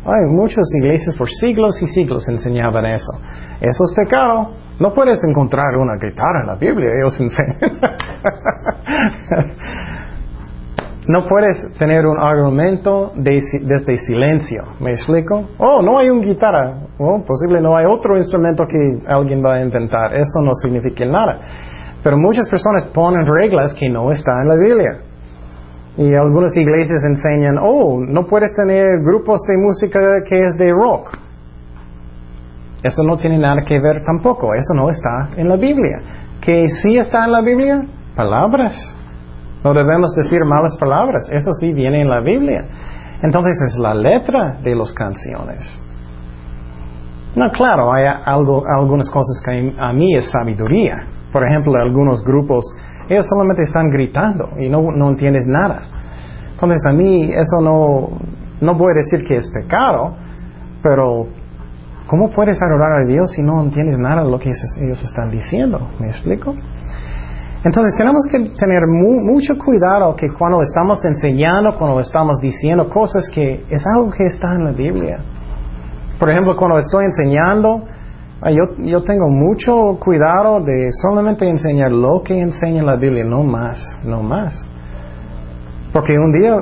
Hay 0.04 0.30
muchas 0.30 0.64
iglesias 0.80 1.16
por 1.16 1.28
siglos 1.28 1.82
y 1.82 1.88
siglos 1.88 2.28
enseñaban 2.28 2.86
eso. 2.86 3.12
Eso 3.60 3.84
es 3.84 3.94
pecado. 3.94 4.59
No 4.80 4.92
puedes 4.94 5.22
encontrar 5.28 5.76
una 5.76 5.96
guitarra 5.96 6.40
en 6.40 6.46
la 6.46 6.54
Biblia, 6.54 6.88
ellos 6.96 7.20
enseñan. 7.20 7.58
no 11.06 11.28
puedes 11.28 11.74
tener 11.78 12.06
un 12.06 12.18
argumento 12.18 13.12
desde 13.14 13.96
silencio. 14.06 14.62
¿Me 14.80 14.92
explico? 14.92 15.50
Oh, 15.58 15.82
no 15.82 15.98
hay 15.98 16.08
una 16.08 16.24
guitarra. 16.24 16.76
Oh, 16.98 17.22
posible 17.22 17.60
no 17.60 17.76
hay 17.76 17.84
otro 17.84 18.16
instrumento 18.16 18.64
que 18.66 19.02
alguien 19.06 19.44
va 19.44 19.56
a 19.56 19.62
inventar. 19.62 20.14
Eso 20.14 20.40
no 20.42 20.54
significa 20.54 21.04
nada. 21.04 21.42
Pero 22.02 22.16
muchas 22.16 22.48
personas 22.48 22.86
ponen 22.86 23.26
reglas 23.26 23.74
que 23.74 23.90
no 23.90 24.10
están 24.10 24.44
en 24.44 24.48
la 24.48 24.56
Biblia. 24.56 25.02
Y 25.98 26.14
algunas 26.14 26.56
iglesias 26.56 27.04
enseñan, 27.04 27.58
oh, 27.60 28.00
no 28.00 28.24
puedes 28.24 28.54
tener 28.54 28.86
grupos 29.04 29.42
de 29.46 29.58
música 29.58 30.00
que 30.26 30.40
es 30.40 30.56
de 30.56 30.72
rock. 30.72 31.18
Eso 32.82 33.02
no 33.02 33.16
tiene 33.16 33.38
nada 33.38 33.62
que 33.66 33.78
ver 33.78 34.02
tampoco. 34.04 34.54
Eso 34.54 34.74
no 34.74 34.88
está 34.88 35.30
en 35.36 35.48
la 35.48 35.56
Biblia. 35.56 36.00
¿Que 36.40 36.68
sí 36.68 36.96
está 36.96 37.24
en 37.24 37.32
la 37.32 37.42
Biblia? 37.42 37.82
Palabras. 38.16 38.74
No 39.62 39.74
debemos 39.74 40.14
decir 40.14 40.40
malas 40.44 40.76
palabras. 40.78 41.28
Eso 41.30 41.52
sí 41.52 41.72
viene 41.72 42.00
en 42.00 42.08
la 42.08 42.20
Biblia. 42.20 42.64
Entonces 43.22 43.60
es 43.66 43.78
la 43.78 43.94
letra 43.94 44.58
de 44.62 44.74
las 44.74 44.92
canciones. 44.92 45.82
No, 47.36 47.48
claro, 47.52 47.92
hay 47.92 48.06
algo, 48.24 48.64
algunas 48.66 49.08
cosas 49.10 49.40
que 49.44 49.74
a 49.78 49.92
mí 49.92 50.14
es 50.14 50.30
sabiduría. 50.30 50.96
Por 51.32 51.46
ejemplo, 51.46 51.74
algunos 51.76 52.24
grupos, 52.24 52.64
ellos 53.08 53.26
solamente 53.28 53.62
están 53.62 53.90
gritando 53.90 54.48
y 54.58 54.68
no, 54.68 54.90
no 54.90 55.10
entiendes 55.10 55.46
nada. 55.46 55.82
Entonces 56.52 56.84
a 56.88 56.92
mí 56.92 57.30
eso 57.32 57.60
no, 57.60 58.08
no 58.60 58.74
voy 58.74 58.92
a 58.92 58.94
decir 58.94 59.26
que 59.28 59.34
es 59.34 59.50
pecado, 59.50 60.16
pero 60.82 61.28
¿cómo 62.10 62.28
puedes 62.30 62.60
adorar 62.60 63.04
a 63.04 63.06
Dios 63.06 63.30
si 63.30 63.42
no 63.42 63.62
entiendes 63.62 63.96
nada 64.00 64.24
de 64.24 64.30
lo 64.30 64.38
que 64.40 64.48
ellos 64.48 65.04
están 65.04 65.30
diciendo? 65.30 65.78
¿Me 66.00 66.08
explico? 66.08 66.56
Entonces 67.64 67.94
tenemos 67.96 68.26
que 68.28 68.38
tener 68.58 68.82
mucho 68.88 69.54
cuidado 69.56 70.16
que 70.16 70.28
cuando 70.36 70.60
estamos 70.60 71.04
enseñando, 71.04 71.70
cuando 71.78 72.00
estamos 72.00 72.40
diciendo 72.40 72.88
cosas 72.88 73.28
que 73.32 73.64
es 73.70 73.86
algo 73.86 74.10
que 74.10 74.24
está 74.24 74.52
en 74.54 74.64
la 74.64 74.72
Biblia. 74.72 75.20
Por 76.18 76.28
ejemplo, 76.30 76.56
cuando 76.56 76.78
estoy 76.78 77.04
enseñando, 77.04 77.84
yo, 78.50 78.64
yo 78.78 79.04
tengo 79.04 79.28
mucho 79.28 79.96
cuidado 80.02 80.60
de 80.64 80.88
solamente 80.90 81.48
enseñar 81.48 81.92
lo 81.92 82.22
que 82.22 82.36
enseña 82.36 82.82
la 82.82 82.96
Biblia, 82.96 83.24
no 83.24 83.44
más, 83.44 83.78
no 84.04 84.20
más. 84.20 84.68
Porque 85.92 86.14
un 86.14 86.32
día 86.32 86.56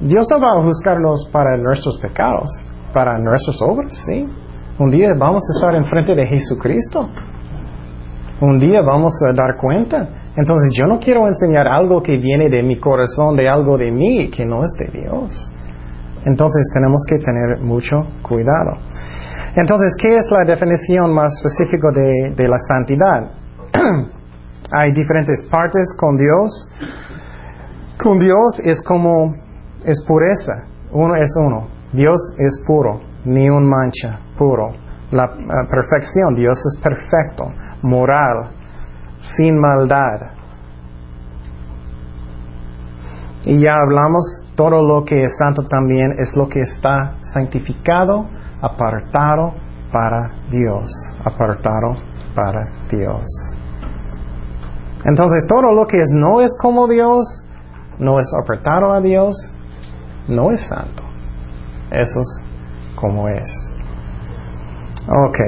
Dios 0.00 0.26
no 0.30 0.40
va 0.40 0.52
a 0.52 0.62
juzgarnos 0.62 1.28
para 1.30 1.58
nuestros 1.58 1.98
pecados, 2.00 2.50
para 2.94 3.18
nuestras 3.18 3.60
obras, 3.60 3.92
¿sí? 4.06 4.24
Un 4.78 4.90
día 4.90 5.12
vamos 5.18 5.42
a 5.48 5.58
estar 5.58 5.74
enfrente 5.74 6.14
de 6.14 6.26
Jesucristo. 6.26 7.08
Un 8.40 8.58
día 8.58 8.80
vamos 8.80 9.12
a 9.28 9.32
dar 9.34 9.56
cuenta. 9.60 10.08
Entonces 10.34 10.72
yo 10.76 10.86
no 10.86 10.98
quiero 10.98 11.26
enseñar 11.26 11.68
algo 11.68 12.02
que 12.02 12.16
viene 12.16 12.48
de 12.48 12.62
mi 12.62 12.80
corazón, 12.80 13.36
de 13.36 13.48
algo 13.48 13.76
de 13.76 13.90
mí, 13.90 14.30
que 14.30 14.46
no 14.46 14.64
es 14.64 14.72
de 14.72 15.00
Dios. 15.00 15.52
Entonces 16.24 16.70
tenemos 16.74 17.04
que 17.06 17.18
tener 17.18 17.60
mucho 17.60 17.96
cuidado. 18.22 18.78
Entonces, 19.54 19.94
¿qué 20.00 20.16
es 20.16 20.30
la 20.30 20.44
definición 20.46 21.12
más 21.12 21.34
específica 21.34 21.90
de, 21.92 22.34
de 22.34 22.48
la 22.48 22.56
santidad? 22.56 23.30
Hay 24.72 24.92
diferentes 24.92 25.44
partes 25.50 25.94
con 25.98 26.16
Dios. 26.16 26.70
Con 28.02 28.18
Dios 28.18 28.60
es 28.64 28.82
como, 28.82 29.34
es 29.84 30.02
pureza. 30.06 30.64
Uno 30.92 31.14
es 31.14 31.30
uno. 31.36 31.66
Dios 31.92 32.16
es 32.38 32.64
puro, 32.66 33.00
ni 33.24 33.48
un 33.48 33.68
mancha, 33.68 34.18
puro. 34.36 34.72
La 35.10 35.28
perfección, 35.68 36.34
Dios 36.34 36.58
es 36.58 36.80
perfecto 36.82 37.44
moral, 37.82 38.50
sin 39.36 39.58
maldad. 39.58 40.32
Y 43.44 43.60
ya 43.60 43.74
hablamos, 43.74 44.24
todo 44.54 44.82
lo 44.82 45.04
que 45.04 45.20
es 45.20 45.36
santo 45.36 45.66
también 45.68 46.12
es 46.18 46.36
lo 46.36 46.48
que 46.48 46.60
está 46.60 47.16
santificado, 47.32 48.26
apartado 48.60 49.52
para 49.92 50.30
Dios, 50.50 50.90
apartado 51.24 51.96
para 52.34 52.68
Dios. 52.88 53.26
Entonces 55.04 55.46
todo 55.48 55.72
lo 55.72 55.86
que 55.86 55.98
es, 55.98 56.08
no 56.12 56.40
es 56.40 56.56
como 56.60 56.86
Dios, 56.86 57.44
no 57.98 58.20
es 58.20 58.26
apartado 58.42 58.92
a 58.92 59.00
Dios, 59.00 59.34
no 60.28 60.52
es 60.52 60.60
santo. 60.68 61.02
Eso 61.90 62.20
es 62.20 62.51
como 63.02 63.28
es. 63.28 63.50
Ok, 65.08 65.38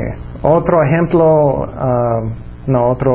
otro 0.42 0.82
ejemplo, 0.82 1.64
ah, 1.64 2.20
no, 2.66 2.90
otra 2.90 3.12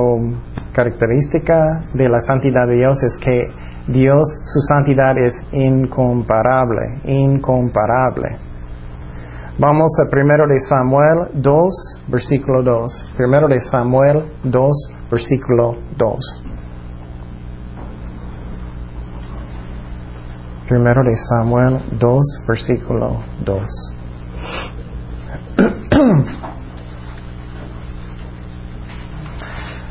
característica 0.74 1.84
de 1.94 2.08
la 2.08 2.22
santidad 2.22 2.66
de 2.66 2.76
Dios 2.76 3.04
es 3.04 3.18
que 3.18 3.44
Dios, 3.88 4.24
su 4.46 4.62
santidad 4.62 5.18
es 5.18 5.34
incomparable, 5.52 7.02
incomparable. 7.04 8.38
Vamos 9.58 9.92
a 10.00 10.10
primero 10.10 10.48
de 10.48 10.58
Samuel 10.62 11.32
2, 11.34 12.06
versículo 12.08 12.64
2. 12.64 13.10
Primero 13.18 13.50
de 13.50 13.60
Samuel 13.60 14.24
2, 14.44 14.72
versículo 15.12 15.76
2. 15.98 16.44
Primero 20.70 21.04
de 21.04 21.16
Samuel 21.16 21.82
2, 22.00 22.46
versículo 22.48 23.24
2. 23.44 23.99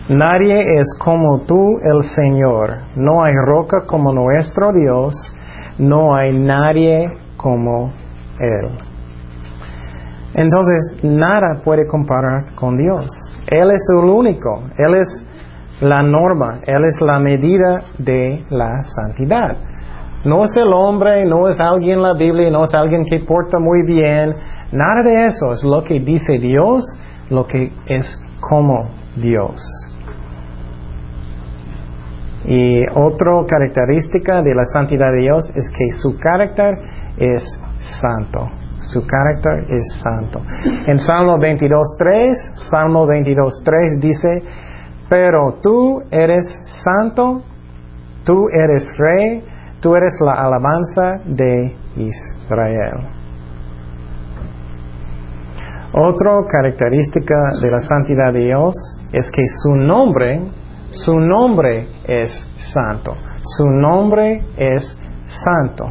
Nadie 0.09 0.81
es 0.81 0.97
como 0.99 1.43
tú, 1.43 1.79
el 1.83 2.03
Señor. 2.03 2.79
No 2.97 3.23
hay 3.23 3.35
roca 3.35 3.85
como 3.87 4.13
nuestro 4.15 4.73
Dios. 4.73 5.15
No 5.79 6.15
hay 6.15 6.33
nadie 6.33 7.13
como 7.37 7.93
Él. 8.41 8.71
Entonces, 10.33 11.05
nada 11.05 11.61
puede 11.63 11.87
comparar 11.87 12.55
con 12.55 12.79
Dios. 12.79 13.07
Él 13.47 13.71
es 13.71 13.87
el 13.91 14.09
único. 14.09 14.63
Él 14.79 14.95
es 14.95 15.27
la 15.81 16.03
norma. 16.03 16.61
Él 16.67 16.85
es 16.85 17.01
la 17.03 17.19
medida 17.19 17.85
de 17.99 18.47
la 18.49 18.81
santidad. 18.81 19.68
No 20.29 20.45
es 20.45 20.55
el 20.59 20.71
hombre, 20.75 21.25
no 21.25 21.49
es 21.49 21.59
alguien 21.59 21.95
en 21.95 22.03
la 22.03 22.13
Biblia, 22.13 22.51
no 22.51 22.65
es 22.65 22.75
alguien 22.75 23.07
que 23.07 23.21
porta 23.21 23.59
muy 23.59 23.81
bien. 23.87 24.35
Nada 24.73 25.03
de 25.03 25.25
eso. 25.25 25.53
Es 25.53 25.65
lo 25.65 25.83
que 25.83 26.01
dice 26.01 26.39
Dios, 26.39 26.85
lo 27.31 27.47
que 27.47 27.73
es 27.87 28.05
como 28.39 28.91
Dios. 29.17 29.59
Y 32.45 32.83
otra 32.95 33.33
característica 33.49 34.43
de 34.43 34.55
la 34.55 34.67
santidad 34.67 35.11
de 35.13 35.23
Dios 35.23 35.51
es 35.57 35.71
que 35.71 35.91
su 35.93 36.19
carácter 36.19 36.75
es 37.17 37.43
santo. 37.81 38.51
Su 38.81 39.07
carácter 39.07 39.65
es 39.71 40.03
santo. 40.03 40.43
En 40.87 41.01
Salmo 41.01 41.39
22.3, 41.39 42.69
Salmo 42.71 43.07
22.3 43.07 44.01
dice, 44.01 44.43
pero 45.09 45.59
tú 45.63 46.03
eres 46.11 46.45
santo, 46.85 47.43
tú 48.25 48.47
eres 48.53 48.95
rey, 48.99 49.43
tú 49.81 49.95
eres 49.95 50.19
la 50.25 50.33
alabanza 50.33 51.21
de 51.25 51.77
Israel. 51.97 53.09
Otra 55.93 56.33
característica 56.51 57.35
de 57.61 57.71
la 57.71 57.81
santidad 57.81 58.33
de 58.33 58.41
Dios 58.47 58.75
es 59.13 59.31
que 59.31 59.43
su 59.63 59.75
nombre 59.75 60.53
su 60.91 61.19
nombre 61.19 61.87
es 62.05 62.31
santo. 62.73 63.15
Su 63.43 63.67
nombre 63.69 64.43
es 64.57 64.97
santo. 65.45 65.91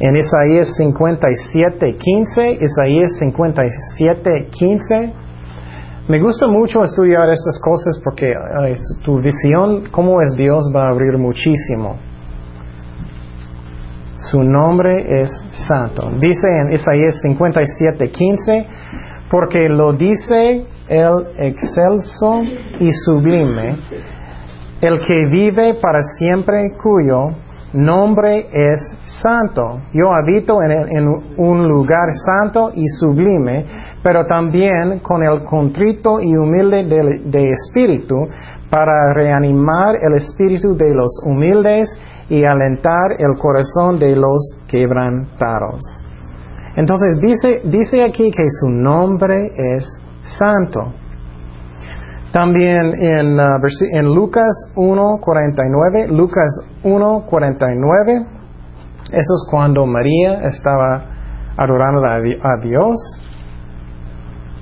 En 0.00 0.16
Isaías 0.16 0.74
57, 0.76 1.96
15, 1.98 2.52
Isaías 2.52 3.18
57, 3.18 4.48
15, 4.50 5.12
me 6.10 6.20
gusta 6.20 6.48
mucho 6.48 6.82
estudiar 6.82 7.28
estas 7.28 7.60
cosas 7.60 8.00
porque 8.02 8.32
tu 9.04 9.20
visión, 9.20 9.90
cómo 9.92 10.20
es 10.20 10.34
Dios, 10.36 10.64
va 10.74 10.86
a 10.86 10.88
abrir 10.88 11.16
muchísimo. 11.16 11.98
Su 14.16 14.42
nombre 14.42 15.22
es 15.22 15.30
santo. 15.68 16.10
Dice 16.18 16.48
en 16.62 16.72
Isaías 16.72 17.20
57, 17.22 18.10
15, 18.10 18.66
porque 19.30 19.68
lo 19.68 19.92
dice 19.92 20.66
el 20.88 21.28
excelso 21.38 22.40
y 22.80 22.92
sublime, 22.92 23.78
el 24.80 25.00
que 25.02 25.26
vive 25.30 25.74
para 25.74 26.00
siempre, 26.18 26.72
cuyo 26.82 27.36
nombre 27.72 28.48
es 28.52 28.80
santo. 29.22 29.80
Yo 29.92 30.12
habito 30.12 30.62
en, 30.62 31.08
un 31.36 31.68
lugar 31.68 32.08
santo 32.14 32.70
y 32.74 32.86
sublime, 32.88 33.64
pero 34.02 34.26
también 34.26 35.00
con 35.00 35.22
el 35.22 35.44
contrito 35.44 36.20
y 36.20 36.34
humilde 36.34 36.84
de, 36.84 37.50
espíritu, 37.50 38.16
para 38.70 39.12
reanimar 39.14 39.96
el 40.00 40.14
espíritu 40.14 40.76
de 40.76 40.94
los 40.94 41.20
humildes 41.24 41.90
y 42.28 42.44
alentar 42.44 43.12
el 43.18 43.36
corazón 43.38 43.98
de 43.98 44.16
los 44.16 44.56
quebrantados. 44.68 45.80
Entonces 46.76 47.18
dice, 47.20 47.62
dice 47.64 48.04
aquí 48.04 48.30
que 48.30 48.44
su 48.60 48.70
nombre 48.70 49.50
es 49.54 49.86
santo. 50.22 50.94
También 52.32 52.94
en, 52.94 53.38
uh, 53.40 53.58
en 53.92 54.14
Lucas 54.14 54.72
1.49, 54.76 56.10
Lucas 56.10 56.60
1.49, 56.84 58.26
eso 59.06 59.34
es 59.34 59.46
cuando 59.50 59.84
María 59.86 60.42
estaba 60.44 61.04
adorando 61.56 62.02
a 62.06 62.60
Dios. 62.62 63.20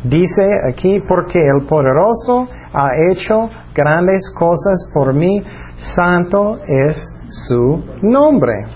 Dice 0.08 0.42
aquí, 0.66 1.00
porque 1.06 1.38
el 1.38 1.66
poderoso 1.66 2.48
ha 2.72 2.90
hecho 3.10 3.50
grandes 3.74 4.32
cosas 4.38 4.90
por 4.94 5.12
mí, 5.12 5.42
santo 5.76 6.60
es 6.66 6.96
su 7.28 7.82
nombre. 8.02 8.66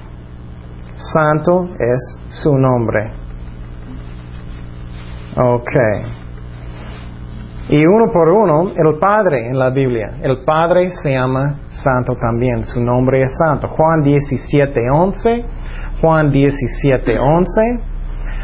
Santo 0.97 1.71
es 1.79 2.19
su 2.31 2.57
nombre. 2.57 3.13
Ok. 5.37 5.73
Y 7.71 7.87
uno 7.87 8.13
por 8.13 8.29
uno, 8.29 8.71
el 8.77 8.99
Padre 8.99 9.49
en 9.49 9.59
la 9.59 9.71
Biblia. 9.71 10.19
El 10.21 10.45
Padre 10.45 10.91
se 10.91 11.13
llama 11.13 11.61
Santo 11.71 12.17
también. 12.17 12.65
Su 12.65 12.83
nombre 12.83 13.23
es 13.23 13.35
Santo. 13.39 13.69
Juan 13.69 14.03
17, 14.03 14.81
11. 14.91 15.45
Juan 16.03 16.31
17, 16.31 17.19
11. 17.19 17.92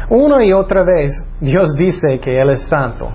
Una 0.09 0.43
y 0.43 0.51
otra 0.53 0.83
vez 0.83 1.11
Dios 1.39 1.75
dice 1.75 2.19
que 2.19 2.41
Él 2.41 2.49
es 2.49 2.67
Santo. 2.67 3.09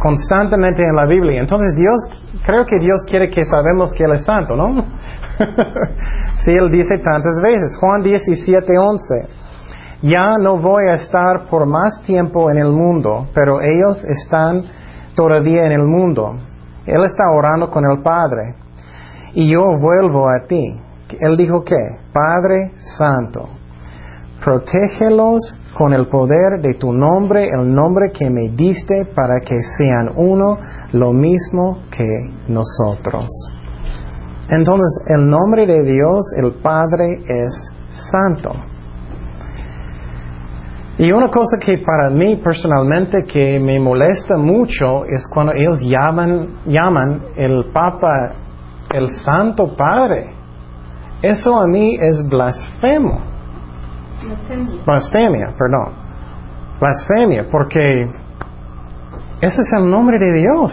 Constantemente 0.00 0.82
en 0.82 0.94
la 0.94 1.06
Biblia. 1.06 1.40
Entonces 1.40 1.74
Dios, 1.76 2.42
creo 2.44 2.64
que 2.66 2.78
Dios 2.78 3.04
quiere 3.08 3.30
que 3.30 3.42
sabemos 3.44 3.92
que 3.92 4.04
Él 4.04 4.12
es 4.12 4.24
Santo, 4.24 4.54
¿no? 4.54 4.84
sí, 6.44 6.52
Él 6.52 6.70
dice 6.70 6.98
tantas 6.98 7.40
veces. 7.42 7.76
Juan 7.80 8.02
17, 8.02 8.78
11. 8.78 9.28
Ya 10.02 10.36
no 10.38 10.56
voy 10.58 10.88
a 10.88 10.94
estar 10.94 11.46
por 11.48 11.66
más 11.66 12.00
tiempo 12.02 12.50
en 12.50 12.58
el 12.58 12.70
mundo, 12.70 13.26
pero 13.34 13.60
ellos 13.60 14.04
están 14.04 14.62
todavía 15.16 15.64
en 15.64 15.72
el 15.72 15.84
mundo. 15.84 16.38
Él 16.86 17.02
está 17.04 17.24
orando 17.34 17.68
con 17.70 17.84
el 17.90 18.00
Padre. 18.02 18.54
Y 19.34 19.50
yo 19.50 19.76
vuelvo 19.78 20.28
a 20.28 20.46
ti. 20.46 20.78
Él 21.20 21.36
dijo 21.36 21.64
que, 21.64 21.76
Padre 22.12 22.72
Santo, 22.96 23.57
protégelos 24.42 25.54
con 25.74 25.92
el 25.92 26.06
poder 26.08 26.60
de 26.60 26.74
tu 26.74 26.92
nombre, 26.92 27.48
el 27.48 27.72
nombre 27.72 28.10
que 28.12 28.28
me 28.30 28.48
diste, 28.48 29.06
para 29.14 29.40
que 29.40 29.56
sean 29.78 30.10
uno, 30.16 30.58
lo 30.92 31.12
mismo 31.12 31.82
que 31.90 32.06
nosotros. 32.48 33.28
Entonces, 34.50 35.04
el 35.16 35.28
nombre 35.28 35.66
de 35.66 35.82
Dios, 35.82 36.32
el 36.36 36.52
Padre, 36.62 37.20
es 37.26 37.52
santo. 38.10 38.52
Y 40.98 41.12
una 41.12 41.28
cosa 41.28 41.58
que 41.60 41.78
para 41.86 42.10
mí 42.10 42.40
personalmente 42.42 43.22
que 43.22 43.60
me 43.60 43.78
molesta 43.78 44.36
mucho 44.36 45.04
es 45.04 45.28
cuando 45.32 45.52
ellos 45.52 45.78
llaman, 45.80 46.54
llaman 46.66 47.22
el 47.36 47.66
Papa 47.72 48.32
el 48.90 49.08
Santo 49.10 49.76
Padre. 49.76 50.30
Eso 51.22 51.56
a 51.56 51.66
mí 51.66 51.96
es 52.00 52.26
blasfemo. 52.28 53.37
Blasfemia. 54.84 55.54
Perdón. 55.58 55.92
Blasfemia, 56.80 57.48
porque 57.50 58.02
ese 59.40 59.62
es 59.62 59.72
el 59.76 59.90
nombre 59.90 60.18
de 60.18 60.32
Dios. 60.32 60.72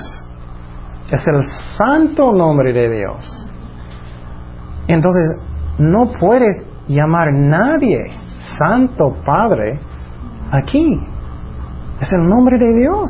Es 1.12 1.28
el 1.28 1.44
santo 1.78 2.34
nombre 2.34 2.74
de 2.74 2.90
Dios. 2.90 3.52
Entonces, 4.88 5.42
no 5.78 6.12
puedes 6.20 6.66
llamar 6.88 7.32
nadie 7.34 7.98
Santo 8.58 9.16
Padre 9.26 9.80
aquí. 10.52 11.00
Es 12.00 12.12
el 12.12 12.28
nombre 12.28 12.58
de 12.58 12.80
Dios, 12.80 13.10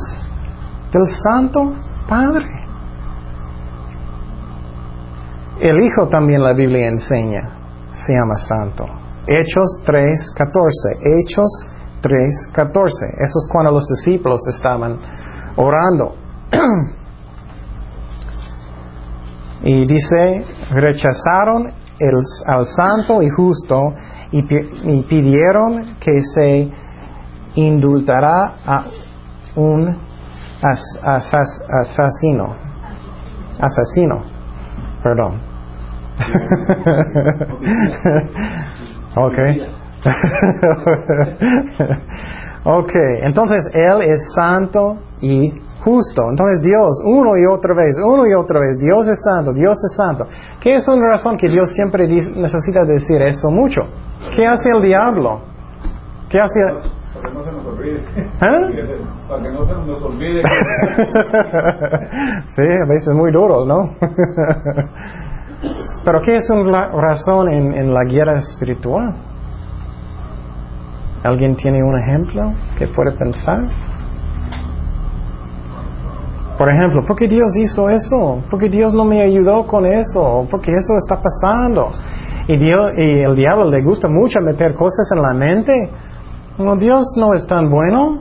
del 0.92 1.06
Santo 1.06 1.74
Padre. 2.08 2.46
El 5.60 5.82
Hijo 5.82 6.08
también 6.08 6.42
la 6.42 6.52
Biblia 6.52 6.88
enseña, 6.88 7.48
se 7.94 8.12
llama 8.12 8.36
Santo. 8.36 9.05
Hechos 9.26 9.82
3.14, 9.84 11.00
Hechos 11.02 11.66
3.14. 12.02 12.90
Eso 13.18 13.38
es 13.38 13.48
cuando 13.50 13.72
los 13.72 13.88
discípulos 13.88 14.46
estaban 14.48 14.98
orando. 15.56 16.14
y 19.62 19.86
dice, 19.86 20.44
rechazaron 20.70 21.72
el, 21.98 22.14
al 22.46 22.66
santo 22.66 23.22
y 23.22 23.30
justo 23.30 23.94
y, 24.30 24.42
pidieron 25.02 25.96
que 25.98 26.20
se 26.20 26.70
indultará 27.54 28.54
a 28.66 28.84
un 29.56 29.98
asesino. 31.02 32.54
Asesino. 33.60 34.22
Perdón. 35.02 35.40
ok. 39.16 39.38
ok, 42.64 42.92
entonces 43.22 43.68
Él 43.74 44.02
es 44.02 44.32
santo 44.34 44.98
y 45.20 45.52
justo. 45.86 46.22
Entonces 46.30 46.62
Dios, 46.62 47.00
uno 47.04 47.36
y 47.36 47.44
otra 47.46 47.74
vez, 47.74 47.96
uno 48.04 48.26
y 48.26 48.34
otra 48.34 48.58
vez, 48.60 48.78
Dios 48.78 49.08
es 49.08 49.20
santo, 49.22 49.52
Dios 49.52 49.76
es 49.84 49.94
santo. 49.96 50.26
¿Qué 50.60 50.74
es 50.74 50.86
una 50.88 51.10
razón 51.10 51.38
que 51.38 51.48
Dios 51.48 51.70
siempre 51.74 52.08
necesita 52.08 52.84
decir 52.84 53.22
eso 53.22 53.50
mucho? 53.50 53.82
¿Qué 54.34 54.44
hace 54.46 54.70
el 54.70 54.82
diablo? 54.82 55.42
¿Qué 56.28 56.40
hace? 56.40 56.60
Para 57.14 57.28
que 57.28 57.34
no 57.34 57.44
se 57.44 57.52
nos 57.52 57.64
olvide. 57.66 57.96
¿Eh? 57.96 58.02
Para 59.28 59.42
que 59.42 59.50
no 59.50 59.64
se 59.64 59.74
nos 59.86 60.02
olvide. 60.02 60.42
sí, 62.54 62.62
a 62.62 62.86
veces 62.88 63.14
muy 63.14 63.30
duro, 63.32 63.64
¿no? 63.64 63.88
Pero 66.06 66.22
¿qué 66.22 66.36
es 66.36 66.48
una 66.48 66.88
razón 66.88 67.50
en, 67.50 67.72
en 67.74 67.92
la 67.92 68.04
guerra 68.04 68.38
espiritual? 68.38 69.14
¿Alguien 71.22 71.56
tiene 71.56 71.82
un 71.82 71.98
ejemplo 71.98 72.52
que 72.78 72.86
puede 72.86 73.12
pensar? 73.18 73.66
Por 76.56 76.70
ejemplo, 76.70 77.04
¿por 77.06 77.16
qué 77.16 77.28
Dios 77.28 77.48
hizo 77.60 77.90
eso? 77.90 78.42
¿Por 78.48 78.58
qué 78.58 78.70
Dios 78.70 78.94
no 78.94 79.04
me 79.04 79.22
ayudó 79.22 79.66
con 79.66 79.84
eso? 79.84 80.46
¿Por 80.50 80.62
qué 80.62 80.72
eso 80.72 80.94
está 80.96 81.20
pasando? 81.20 81.90
Y, 82.48 82.56
Dios, 82.56 82.92
y 82.96 83.20
el 83.20 83.36
diablo 83.36 83.68
le 83.68 83.82
gusta 83.82 84.08
mucho 84.08 84.40
meter 84.40 84.72
cosas 84.74 85.10
en 85.14 85.20
la 85.20 85.34
mente 85.34 85.72
no, 86.58 86.74
Dios 86.76 87.04
no 87.16 87.34
es 87.34 87.46
tan 87.46 87.70
bueno. 87.70 88.20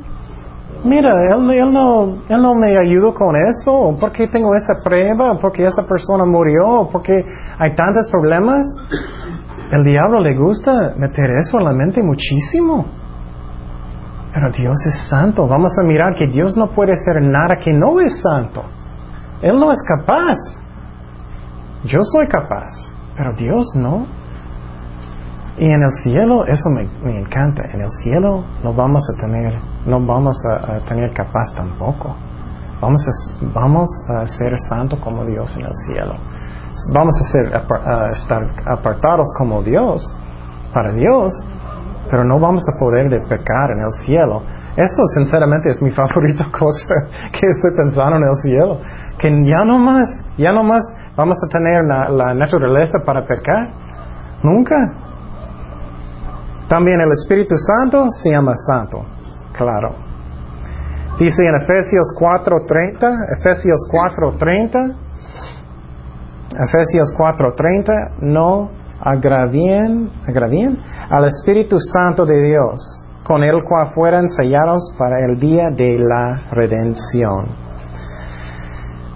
Mira, 0.85 1.11
él, 1.31 1.49
él, 1.49 1.73
no, 1.73 2.17
él 2.29 2.41
no 2.41 2.53
me 2.53 2.77
ayudó 2.77 3.11
con 3.11 3.35
eso. 3.35 3.97
¿Por 3.99 4.11
qué 4.11 4.27
tengo 4.27 4.53
esa 4.53 4.83
prueba? 4.83 5.35
¿Por 5.39 5.51
qué 5.51 5.63
esa 5.63 5.81
persona 5.81 6.25
murió? 6.25 6.87
¿Por 6.91 7.01
qué 7.01 7.13
hay 7.57 7.73
tantos 7.73 8.07
problemas? 8.11 8.63
El 9.71 9.83
diablo 9.83 10.19
le 10.19 10.37
gusta 10.37 10.93
meter 10.95 11.31
eso 11.39 11.57
en 11.57 11.65
la 11.65 11.71
mente 11.71 12.03
muchísimo. 12.03 12.85
Pero 14.31 14.51
Dios 14.51 14.75
es 14.85 15.09
santo. 15.09 15.47
Vamos 15.47 15.71
a 15.81 15.87
mirar 15.87 16.13
que 16.13 16.27
Dios 16.27 16.55
no 16.55 16.67
puede 16.67 16.93
ser 16.97 17.19
nada 17.19 17.57
que 17.63 17.73
no 17.73 17.99
es 17.99 18.21
santo. 18.21 18.63
Él 19.41 19.59
no 19.59 19.71
es 19.71 19.81
capaz. 19.81 20.35
Yo 21.85 21.99
soy 22.01 22.27
capaz, 22.27 22.69
pero 23.17 23.31
Dios 23.33 23.65
no. 23.75 24.05
Y 25.57 25.71
en 25.71 25.81
el 25.81 25.91
cielo, 26.03 26.45
eso 26.45 26.69
me, 26.69 27.17
encanta, 27.17 27.63
en 27.73 27.79
el 27.79 27.89
cielo 28.03 28.43
no 28.61 28.73
vamos 28.73 29.01
a 29.09 29.21
tener, 29.21 29.57
no 29.85 30.05
vamos 30.05 30.37
a, 30.51 30.85
tener 30.85 31.11
capaz 31.13 31.53
tampoco. 31.55 32.13
Vamos 32.81 33.01
a, 33.07 33.45
vamos 33.53 33.89
a 34.09 34.27
ser 34.27 34.57
santos 34.67 34.99
como 34.99 35.23
Dios 35.23 35.55
en 35.55 35.65
el 35.65 35.73
cielo. 35.87 36.15
Vamos 36.93 37.15
a, 37.21 37.31
ser, 37.31 37.55
a 37.55 38.09
estar 38.09 38.41
apartados 38.77 39.27
como 39.37 39.63
Dios, 39.63 40.03
para 40.73 40.91
Dios, 40.91 41.33
pero 42.09 42.25
no 42.25 42.37
vamos 42.37 42.65
a 42.67 42.77
poder 42.77 43.09
de 43.09 43.21
pecar 43.21 43.71
en 43.71 43.79
el 43.79 43.91
cielo. 44.05 44.41
Eso 44.75 45.03
sinceramente 45.17 45.69
es 45.69 45.81
mi 45.81 45.91
favorita 45.95 46.47
cosa 46.51 46.95
que 47.31 47.47
estoy 47.47 47.71
pensando 47.77 48.17
en 48.17 48.23
el 48.23 48.35
cielo. 48.43 48.81
Que 49.17 49.29
ya 49.45 49.63
no 49.63 49.79
más, 49.79 50.09
ya 50.37 50.51
no 50.51 50.63
más 50.63 50.83
vamos 51.15 51.37
a 51.41 51.49
tener 51.49 51.85
la 51.85 52.33
naturaleza 52.33 52.99
para 53.05 53.25
pecar. 53.25 53.69
Nunca. 54.43 55.04
También 56.67 56.99
el 56.99 57.11
Espíritu 57.11 57.55
Santo 57.57 58.07
se 58.11 58.31
llama 58.31 58.53
Santo, 58.55 59.03
claro. 59.53 59.95
Dice 61.19 61.43
en 61.45 61.55
Efesios 61.61 62.13
4:30, 62.19 63.37
Efesios 63.39 63.87
4:30, 63.89 64.95
Efesios 66.59 67.13
4:30, 67.17 68.15
no 68.21 68.69
agravien, 68.99 70.09
agravien 70.27 70.77
al 71.09 71.25
Espíritu 71.25 71.77
Santo 71.79 72.25
de 72.25 72.41
Dios, 72.41 73.03
con 73.23 73.43
el 73.43 73.63
cual 73.63 73.89
fueran 73.93 74.29
sellados 74.29 74.93
para 74.97 75.19
el 75.25 75.39
día 75.39 75.69
de 75.69 75.99
la 75.99 76.41
redención. 76.51 77.63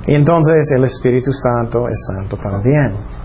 Y 0.06 0.16
entonces 0.16 0.72
el 0.76 0.84
Espíritu 0.86 1.32
Santo 1.34 1.88
es 1.88 2.00
santo 2.16 2.38
también. 2.38 3.19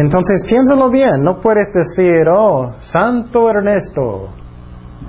Entonces 0.00 0.42
piénsalo 0.48 0.88
bien, 0.88 1.22
no 1.22 1.40
puedes 1.40 1.66
decir, 1.74 2.26
oh, 2.26 2.72
Santo 2.80 3.50
Ernesto, 3.50 4.30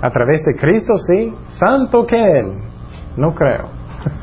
a 0.02 0.10
través 0.10 0.44
de 0.44 0.54
Cristo 0.54 0.98
sí, 0.98 1.34
Santo 1.48 2.04
Ken, 2.04 2.60
no 3.16 3.34
creo. 3.34 3.68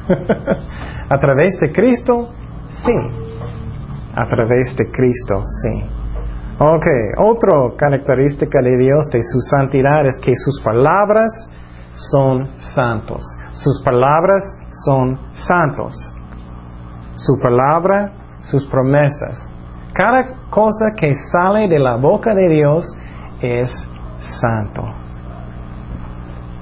a 1.10 1.18
través 1.18 1.60
de 1.60 1.72
Cristo 1.72 2.30
sí, 2.70 2.94
a 4.14 4.26
través 4.28 4.76
de 4.78 4.92
Cristo 4.92 5.42
sí. 5.64 5.90
Ok, 6.60 6.86
otra 7.18 7.76
característica 7.76 8.62
de 8.62 8.78
Dios, 8.78 9.10
de 9.12 9.24
su 9.24 9.40
santidad, 9.42 10.06
es 10.06 10.20
que 10.22 10.36
sus 10.36 10.62
palabras 10.62 11.32
son 11.96 12.46
santos. 12.76 13.24
Sus 13.54 13.82
palabras 13.84 14.44
son 14.86 15.18
santos. 15.34 15.96
Su 17.16 17.40
palabra, 17.42 18.12
sus 18.42 18.68
promesas. 18.68 19.50
Cada 20.00 20.24
cosa 20.50 20.94
que 20.98 21.14
sale 21.30 21.68
de 21.68 21.78
la 21.78 21.98
boca 21.98 22.34
de 22.34 22.48
Dios 22.48 22.88
es 23.42 23.70
santo. 24.40 24.86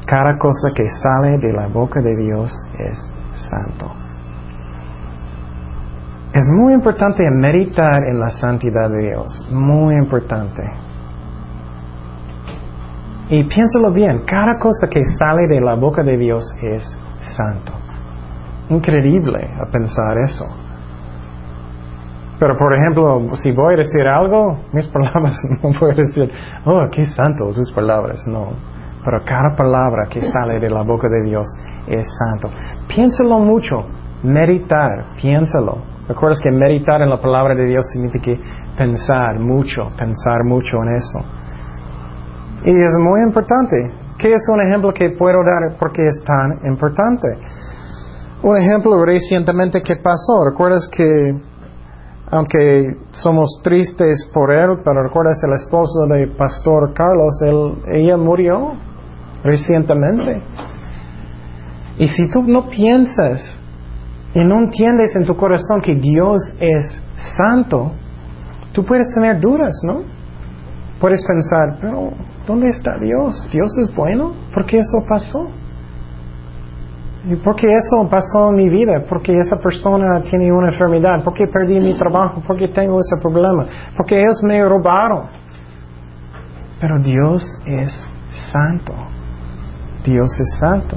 Cada 0.07 0.39
cosa 0.39 0.71
que 0.75 0.89
sale 0.89 1.37
de 1.37 1.53
la 1.53 1.67
boca 1.67 2.01
de 2.01 2.15
Dios 2.15 2.51
es 2.79 3.13
santo. 3.35 3.91
Es 6.33 6.49
muy 6.51 6.73
importante 6.73 7.29
meditar 7.29 8.05
en 8.05 8.19
la 8.19 8.29
santidad 8.29 8.89
de 8.89 9.09
Dios, 9.09 9.47
muy 9.51 9.93
importante. 9.93 10.63
Y 13.29 13.43
piénsalo 13.43 13.93
bien, 13.93 14.23
cada 14.25 14.57
cosa 14.57 14.89
que 14.89 15.03
sale 15.19 15.47
de 15.47 15.61
la 15.61 15.75
boca 15.75 16.01
de 16.01 16.17
Dios 16.17 16.43
es 16.63 16.83
santo. 17.37 17.71
Increíble 18.69 19.47
a 19.61 19.69
pensar 19.69 20.17
eso. 20.23 20.66
Pero 22.39 22.57
por 22.57 22.73
ejemplo, 22.75 23.35
si 23.35 23.51
voy 23.51 23.73
a 23.73 23.77
decir 23.77 24.05
algo, 24.07 24.59
mis 24.73 24.87
palabras 24.93 25.37
no 25.63 25.69
voy 25.79 25.91
a 25.91 25.95
decir, 25.95 26.29
oh, 26.65 26.87
qué 26.91 27.05
santo 27.05 27.51
tus 27.53 27.71
palabras, 27.71 28.19
no. 28.27 28.51
Pero 29.03 29.19
cada 29.25 29.55
palabra 29.55 30.07
que 30.09 30.21
sale 30.21 30.59
de 30.59 30.69
la 30.69 30.83
boca 30.83 31.07
de 31.07 31.29
Dios 31.29 31.47
es 31.87 32.05
santo. 32.19 32.49
Piénsalo 32.87 33.39
mucho, 33.39 33.77
meditar, 34.23 35.15
piénsalo. 35.21 35.77
¿Recuerdas 36.07 36.39
que 36.41 36.51
meditar 36.51 37.01
en 37.01 37.09
la 37.09 37.19
palabra 37.19 37.55
de 37.55 37.65
Dios 37.65 37.85
significa 37.91 38.31
pensar 38.77 39.39
mucho, 39.39 39.83
pensar 39.97 40.43
mucho 40.45 40.77
en 40.83 40.95
eso? 40.95 41.19
Y 42.63 42.71
es 42.71 42.93
muy 42.99 43.21
importante. 43.21 43.75
¿Qué 44.17 44.31
es 44.31 44.47
un 44.51 44.61
ejemplo 44.61 44.93
que 44.93 45.11
puedo 45.11 45.37
dar 45.43 45.77
porque 45.77 46.05
es 46.05 46.23
tan 46.23 46.69
importante? 46.69 47.27
Un 48.41 48.57
ejemplo 48.57 49.03
recientemente 49.05 49.81
que 49.81 49.97
pasó. 49.97 50.45
¿Recuerdas 50.49 50.89
que, 50.91 51.39
aunque 52.29 52.97
somos 53.11 53.59
tristes 53.63 54.29
por 54.33 54.51
él, 54.51 54.79
pero 54.83 55.03
recuerdas 55.03 55.41
el 55.43 55.53
esposo 55.53 56.05
del 56.07 56.31
pastor 56.33 56.93
Carlos, 56.93 57.41
él, 57.45 57.83
ella 57.93 58.17
murió 58.17 58.73
recientemente? 59.43 60.41
Y 61.97 62.07
si 62.07 62.29
tú 62.29 62.43
no 62.43 62.69
piensas 62.69 63.59
y 64.33 64.43
no 64.43 64.59
entiendes 64.59 65.15
en 65.15 65.25
tu 65.25 65.35
corazón 65.35 65.81
que 65.81 65.95
Dios 65.95 66.37
es 66.59 67.01
santo, 67.37 67.91
tú 68.73 68.85
puedes 68.85 69.07
tener 69.15 69.39
dudas, 69.39 69.73
¿no? 69.83 70.01
Puedes 70.99 71.25
pensar, 71.25 71.77
pero 71.79 72.11
¿dónde 72.45 72.67
está 72.67 72.97
Dios? 72.99 73.49
¿Dios 73.51 73.69
es 73.81 73.95
bueno? 73.95 74.33
¿Por 74.53 74.65
qué 74.65 74.77
eso 74.77 75.05
pasó? 75.07 75.49
¿Y 77.29 77.35
por 77.35 77.57
qué 77.57 77.67
eso 77.67 78.09
pasó 78.09 78.49
en 78.51 78.55
mi 78.55 78.69
vida? 78.69 79.03
¿Por 79.07 79.21
qué 79.21 79.35
esa 79.35 79.57
persona 79.57 80.21
tiene 80.29 80.49
una 80.49 80.69
enfermedad? 80.69 81.21
¿Por 81.23 81.33
qué 81.33 81.45
perdí 81.47 81.77
mi 81.77 81.93
trabajo? 81.97 82.41
¿Por 82.41 82.57
qué 82.57 82.69
tengo 82.69 82.97
ese 82.99 83.21
problema? 83.21 83.65
¿Por 83.97 84.05
qué 84.05 84.21
ellos 84.21 84.41
me 84.43 84.63
robaron? 84.63 85.25
Pero 86.79 86.99
Dios 86.99 87.43
es 87.65 87.91
santo. 88.51 88.93
Dios 90.05 90.29
es 90.39 90.59
santo. 90.59 90.95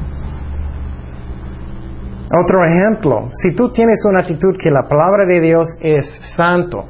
Otro 2.33 2.65
ejemplo, 2.65 3.29
si 3.33 3.57
tú 3.57 3.73
tienes 3.73 4.05
una 4.05 4.21
actitud 4.21 4.57
que 4.57 4.71
la 4.71 4.89
palabra 4.89 5.27
de 5.27 5.41
Dios 5.41 5.67
es 5.81 6.07
santo, 6.37 6.85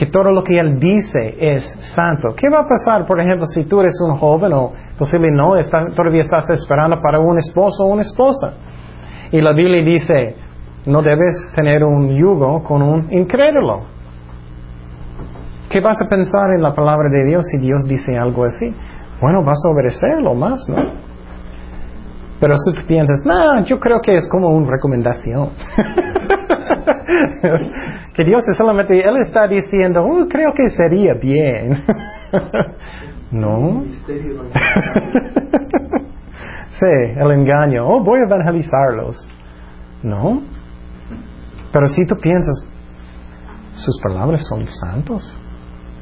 que 0.00 0.06
todo 0.06 0.32
lo 0.32 0.42
que 0.42 0.58
Él 0.58 0.80
dice 0.80 1.36
es 1.38 1.62
santo, 1.94 2.30
¿qué 2.34 2.48
va 2.48 2.60
a 2.60 2.66
pasar, 2.66 3.06
por 3.06 3.20
ejemplo, 3.20 3.44
si 3.44 3.68
tú 3.68 3.80
eres 3.80 4.00
un 4.00 4.16
joven 4.16 4.50
o 4.54 4.72
posible 4.98 5.30
no, 5.30 5.52
todavía 5.94 6.22
estás 6.22 6.48
esperando 6.48 7.02
para 7.02 7.20
un 7.20 7.36
esposo 7.36 7.84
o 7.84 7.88
una 7.88 8.00
esposa? 8.00 8.54
Y 9.30 9.42
la 9.42 9.52
Biblia 9.52 9.84
dice, 9.84 10.36
no 10.86 11.02
debes 11.02 11.52
tener 11.54 11.84
un 11.84 12.16
yugo 12.16 12.64
con 12.64 12.80
un 12.80 13.12
incrédulo. 13.12 13.82
¿Qué 15.68 15.82
vas 15.82 16.00
a 16.00 16.08
pensar 16.08 16.54
en 16.56 16.62
la 16.62 16.72
palabra 16.72 17.10
de 17.10 17.26
Dios 17.26 17.42
si 17.52 17.58
Dios 17.58 17.84
dice 17.86 18.16
algo 18.16 18.44
así? 18.44 18.74
Bueno, 19.20 19.44
vas 19.44 19.58
a 19.66 19.68
obedecerlo 19.68 20.32
más, 20.32 20.66
¿no? 20.66 20.82
Pero 22.40 22.56
si 22.56 22.74
tú 22.74 22.86
piensas, 22.86 23.20
no, 23.26 23.66
yo 23.66 23.78
creo 23.78 24.00
que 24.00 24.14
es 24.14 24.26
como 24.30 24.48
una 24.48 24.70
recomendación. 24.70 25.50
Dios 28.24 28.42
es 28.48 28.56
solamente, 28.56 28.98
Él 29.00 29.16
está 29.20 29.46
diciendo, 29.46 30.04
oh, 30.04 30.26
creo 30.28 30.52
que 30.54 30.70
sería 30.70 31.14
bien. 31.14 31.82
no. 33.30 33.84
sí, 36.70 36.86
el 37.16 37.30
engaño, 37.30 37.86
oh, 37.86 38.02
voy 38.02 38.20
a 38.20 38.24
evangelizarlos. 38.24 39.28
No. 40.02 40.42
Pero 41.72 41.86
si 41.86 42.06
tú 42.06 42.16
piensas, 42.16 42.66
sus 43.74 44.00
palabras 44.02 44.46
son 44.48 44.66
santos. 44.66 45.38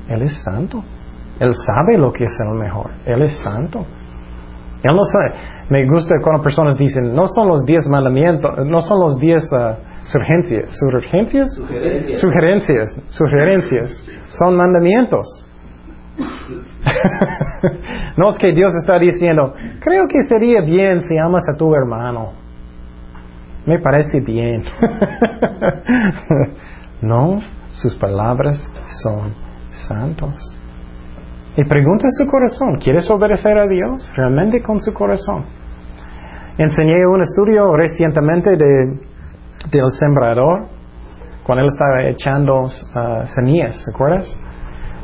Él 0.09 0.23
es 0.23 0.43
santo. 0.43 0.83
Él 1.39 1.53
sabe 1.55 1.99
lo 1.99 2.12
que 2.12 2.25
es 2.25 2.37
el 2.41 2.59
mejor. 2.59 2.91
Él 3.05 3.23
es 3.23 3.39
santo. 3.39 3.85
Él 4.83 4.97
no 4.97 5.03
sabe. 5.05 5.35
Me 5.71 5.87
gusta 5.89 6.14
cuando 6.23 6.43
personas 6.43 6.79
dicen, 6.79 7.14
no 7.14 7.27
son 7.27 7.49
los 7.49 7.64
diez 7.66 7.87
mandamientos, 7.89 8.66
no 8.66 8.81
son 8.81 9.01
los 9.01 9.19
diez 9.19 9.43
uh, 9.53 9.75
sugerencias, 10.09 10.77
sugerencias, 10.79 11.51
sugerencias, 12.21 13.01
sugerencias, 13.11 14.05
son 14.39 14.57
mandamientos. 14.57 15.27
no 18.17 18.31
es 18.31 18.39
que 18.39 18.53
Dios 18.53 18.73
está 18.75 18.99
diciendo, 18.99 19.55
creo 19.81 20.09
que 20.09 20.23
sería 20.29 20.63
bien 20.63 21.03
si 21.03 21.17
amas 21.19 21.45
a 21.53 21.57
tu 21.57 21.75
hermano. 21.75 22.33
Me 23.67 23.79
parece 23.81 24.21
bien. 24.21 24.63
no, 27.03 27.41
sus 27.71 27.95
palabras 27.97 28.67
son 29.03 29.35
santos. 29.89 30.57
Y 31.57 31.65
pregunta 31.65 32.07
su 32.11 32.27
corazón, 32.27 32.77
¿quieres 32.83 33.11
obedecer 33.11 33.59
a 33.59 33.67
Dios 33.67 34.11
realmente 34.17 34.63
con 34.63 34.81
su 34.81 34.95
corazón? 34.95 35.45
Enseñé 36.57 37.07
un 37.07 37.21
estudio 37.21 37.77
recientemente 37.77 38.51
de, 38.51 39.09
del 39.71 39.91
sembrador, 39.91 40.67
cuando 41.45 41.65
él 41.65 41.71
estaba 41.71 42.05
echando 42.05 42.65
uh, 42.65 43.27
semillas, 43.35 43.85
¿recuerdas? 43.87 44.39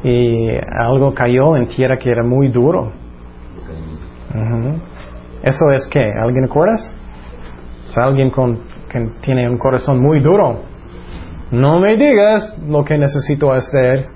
Y 0.02 0.50
algo 0.78 1.14
cayó 1.14 1.56
en 1.56 1.66
tierra 1.66 1.96
que 1.98 2.10
era 2.10 2.22
muy 2.22 2.48
duro. 2.48 2.92
¿Eso 5.42 5.70
es 5.72 5.86
qué? 5.86 6.12
¿Alguien 6.12 6.44
acuerdas? 6.44 6.92
Es 7.88 7.96
alguien 7.96 8.30
con, 8.30 8.58
que 8.90 9.10
tiene 9.22 9.48
un 9.48 9.58
corazón 9.58 10.02
muy 10.02 10.20
duro. 10.20 10.60
No 11.50 11.80
me 11.80 11.96
digas 11.96 12.58
lo 12.66 12.84
que 12.84 12.98
necesito 12.98 13.52
hacer. 13.52 14.08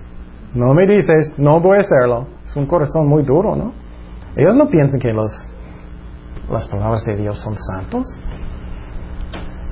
No 0.55 0.74
me 0.74 0.86
dices, 0.86 1.34
no 1.39 1.61
voy 1.61 1.78
a 1.78 1.80
hacerlo. 1.80 2.26
Es 2.45 2.57
un 2.57 2.66
corazón 2.66 3.07
muy 3.07 3.22
duro, 3.22 3.55
¿no? 3.55 3.72
Ellos 4.36 4.55
no 4.57 4.68
piensan 4.68 5.01
que 5.01 5.12
los 5.12 5.30
las 6.51 6.66
palabras 6.68 7.05
de 7.05 7.16
Dios 7.16 7.39
son 7.39 7.55
santos? 7.57 8.07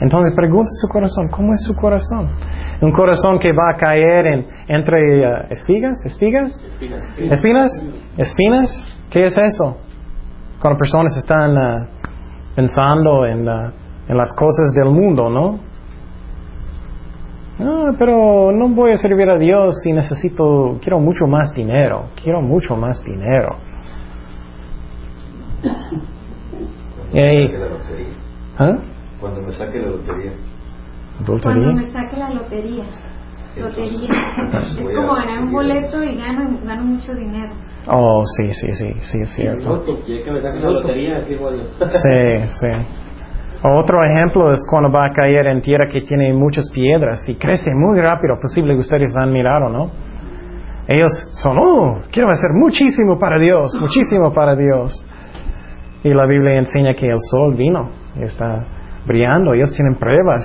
Entonces 0.00 0.34
pregunta 0.34 0.68
su 0.80 0.88
corazón, 0.88 1.28
¿cómo 1.28 1.52
es 1.52 1.62
su 1.64 1.74
corazón? 1.74 2.30
Un 2.82 2.92
corazón 2.92 3.38
que 3.38 3.52
va 3.52 3.70
a 3.70 3.76
caer 3.76 4.26
en, 4.26 4.46
entre 4.68 5.26
uh, 5.26 5.46
espigas, 5.50 6.04
espigas, 6.04 6.52
espinas, 7.18 7.70
espinas, 8.18 8.98
¿qué 9.10 9.22
es 9.22 9.38
eso? 9.38 9.78
Cuando 10.60 10.78
personas 10.78 11.16
están 11.16 11.56
uh, 11.56 11.86
pensando 12.54 13.24
en, 13.24 13.48
uh, 13.48 13.70
en 14.08 14.16
las 14.16 14.34
cosas 14.34 14.72
del 14.74 14.90
mundo, 14.90 15.30
¿no? 15.30 15.58
No, 17.58 17.96
pero 17.98 18.52
no 18.52 18.68
voy 18.68 18.92
a 18.92 18.98
servir 18.98 19.30
a 19.30 19.38
Dios 19.38 19.76
si 19.82 19.92
necesito, 19.92 20.78
quiero 20.82 21.00
mucho 21.00 21.26
más 21.26 21.54
dinero, 21.54 22.10
quiero 22.22 22.42
mucho 22.42 22.76
más 22.76 23.02
dinero. 23.02 23.56
¿Ah? 28.58 28.76
Cuando 29.20 29.42
me 29.42 29.52
saque 29.52 29.78
la 29.78 29.88
lotería. 29.88 30.32
Cuando 31.26 31.72
me 31.72 31.90
saque 31.92 32.16
la 32.16 32.30
lotería. 32.30 32.84
lotería. 33.56 34.10
Es 34.88 34.96
como 34.96 35.14
ganar 35.14 35.42
un 35.42 35.52
boleto 35.52 36.02
y 36.02 36.16
gano, 36.16 36.58
gano 36.64 36.84
mucho 36.84 37.14
dinero. 37.14 37.52
Oh, 37.88 38.22
sí, 38.36 38.52
sí, 38.52 38.72
sí, 38.72 38.92
sí, 39.00 39.18
es 39.20 39.28
cierto. 39.34 39.84
Sí, 39.86 40.08
sí. 42.60 42.68
Otro 43.62 44.04
ejemplo 44.04 44.50
es 44.50 44.60
cuando 44.68 44.90
va 44.90 45.06
a 45.06 45.10
caer 45.10 45.46
en 45.46 45.60
tierra 45.60 45.88
que 45.90 46.02
tiene 46.02 46.32
muchas 46.34 46.68
piedras 46.72 47.26
y 47.28 47.36
crece 47.36 47.70
muy 47.74 48.00
rápido. 48.00 48.38
Posible 48.40 48.74
que 48.74 48.80
ustedes 48.80 49.16
han 49.16 49.32
mirado, 49.32 49.68
¿no? 49.68 49.90
Ellos 50.88 51.10
son, 51.42 51.58
oh, 51.58 52.00
quiero 52.12 52.30
hacer 52.30 52.50
muchísimo 52.52 53.18
para 53.18 53.38
Dios, 53.38 53.76
muchísimo 53.80 54.32
para 54.32 54.54
Dios. 54.54 54.92
Y 56.04 56.10
la 56.10 56.26
Biblia 56.26 56.58
enseña 56.58 56.94
que 56.94 57.06
el 57.06 57.18
sol 57.30 57.54
vino 57.56 57.90
y 58.16 58.22
está 58.22 58.64
Ellos 59.08 59.72
tienen 59.72 59.94
pruebas. 59.94 60.44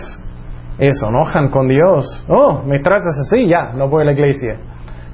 Ellos 0.78 0.98
enojan 1.08 1.50
con 1.50 1.68
Dios. 1.68 2.26
Oh, 2.28 2.64
me 2.64 2.80
tratas 2.80 3.18
así, 3.20 3.48
ya, 3.48 3.74
no 3.74 3.90
voy 3.90 4.04
a 4.04 4.06
la 4.06 4.12
iglesia. 4.14 4.58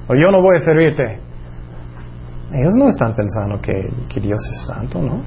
O 0.08 0.14
yo 0.14 0.30
no 0.30 0.40
voy 0.40 0.56
a 0.56 0.58
servirte. 0.60 1.20
Ellos 2.52 2.74
no 2.76 2.88
están 2.88 3.14
pensando 3.14 3.60
que, 3.60 3.90
que 4.08 4.20
Dios 4.20 4.40
es 4.52 4.66
santo, 4.66 5.02
¿no? 5.02 5.22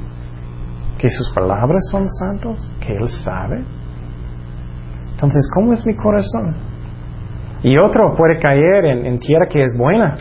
Que 0.97 1.09
sus 1.09 1.31
palabras 1.33 1.81
son 1.91 2.07
santos, 2.09 2.71
que 2.79 2.93
Él 2.93 3.07
sabe. 3.23 3.63
Entonces, 5.11 5.47
¿cómo 5.53 5.73
es 5.73 5.85
mi 5.85 5.95
corazón? 5.95 6.55
Y 7.63 7.75
otro 7.79 8.15
puede 8.17 8.39
caer 8.39 8.85
en, 8.85 9.19
tierra 9.19 9.45
que 9.45 9.63
es 9.63 9.77
buena, 9.77 10.15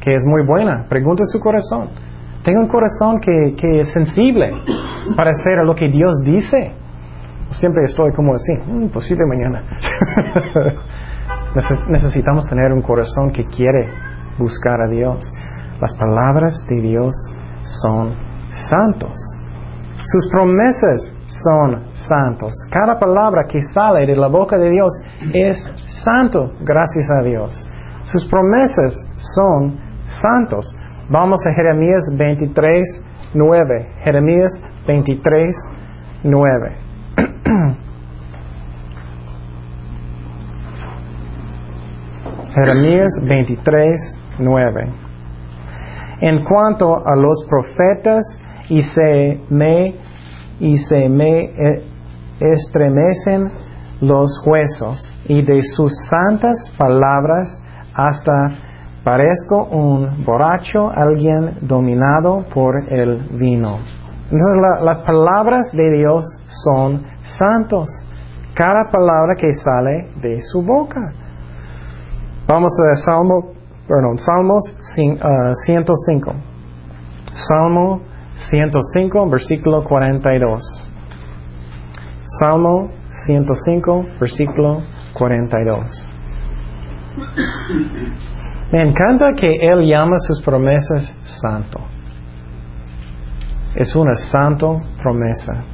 que 0.00 0.14
es 0.14 0.22
muy 0.24 0.46
buena. 0.46 0.86
Pregunta 0.88 1.24
su 1.24 1.40
corazón. 1.40 1.88
Tengo 2.44 2.60
un 2.60 2.68
corazón 2.68 3.18
que, 3.20 3.56
que 3.56 3.80
es 3.80 3.92
sensible 3.92 4.52
para 5.16 5.30
hacer 5.30 5.64
lo 5.64 5.74
que 5.74 5.88
Dios 5.88 6.12
dice. 6.24 6.72
Siempre 7.52 7.84
estoy 7.84 8.12
como 8.12 8.34
así, 8.34 8.52
mm, 8.66 8.88
posible 8.88 9.24
mañana. 9.26 9.62
Necesitamos 11.88 12.48
tener 12.48 12.72
un 12.72 12.82
corazón 12.82 13.32
que 13.32 13.44
quiere 13.46 13.88
buscar 14.38 14.80
a 14.80 14.88
Dios. 14.88 15.32
Las 15.80 15.94
palabras 15.96 16.64
de 16.68 16.80
Dios 16.80 17.14
son 17.82 18.14
santos. 18.50 19.12
Sus 20.02 20.28
promesas 20.30 21.14
son 21.26 21.82
santos. 21.94 22.52
Cada 22.70 22.98
palabra 22.98 23.44
que 23.48 23.62
sale 23.62 24.06
de 24.06 24.16
la 24.16 24.28
boca 24.28 24.56
de 24.56 24.70
Dios 24.70 24.92
es 25.34 25.56
santo, 26.04 26.52
gracias 26.60 27.10
a 27.10 27.24
Dios. 27.24 27.68
Sus 28.04 28.26
promesas 28.26 28.94
son 29.34 29.78
santos. 30.22 30.76
Vamos 31.10 31.40
a 31.46 31.52
Jeremías 31.54 32.02
23, 32.16 33.04
9. 33.34 33.88
Jeremías 34.04 34.50
23, 34.86 35.54
9. 36.24 36.89
Jeremías 42.54 43.10
23, 43.26 44.18
9. 44.38 44.92
En 46.20 46.44
cuanto 46.44 46.96
a 46.96 47.16
los 47.16 47.44
profetas, 47.48 48.22
y 48.68 48.82
se 48.82 49.40
me, 49.48 49.96
y 50.60 50.76
se 50.76 51.08
me 51.08 51.40
eh, 51.40 51.82
estremecen 52.40 53.50
los 54.00 54.40
huesos, 54.46 55.12
y 55.26 55.42
de 55.42 55.60
sus 55.62 55.92
santas 56.08 56.70
palabras 56.76 57.60
hasta 57.94 58.32
parezco 59.02 59.64
un 59.64 60.24
borracho, 60.24 60.88
alguien 60.90 61.54
dominado 61.62 62.44
por 62.52 62.76
el 62.92 63.18
vino. 63.38 63.78
Entonces 64.30 64.58
las 64.82 65.00
palabras 65.00 65.72
de 65.72 65.90
Dios 65.90 66.24
son 66.64 67.09
santos. 67.22 67.88
Cada 68.54 68.90
palabra 68.90 69.34
que 69.36 69.52
sale 69.52 70.08
de 70.20 70.40
su 70.42 70.62
boca. 70.62 71.12
Vamos 72.46 72.72
a 72.92 72.96
Salmo, 72.96 73.52
perdón, 73.86 74.18
Salmos 74.18 74.74
105. 75.64 76.30
Uh, 76.30 76.34
Salmo 77.34 78.00
105, 78.50 79.30
versículo 79.30 79.84
42. 79.84 80.88
Salmo 82.40 82.90
105, 83.26 84.06
versículo 84.20 84.82
42. 85.14 86.08
Me 88.72 88.82
encanta 88.82 89.32
que 89.36 89.56
Él 89.60 89.86
llama 89.88 90.16
sus 90.18 90.42
promesas 90.42 91.12
santo. 91.24 91.80
Es 93.74 93.94
una 93.96 94.14
santo 94.14 94.80
promesa. 95.02 95.64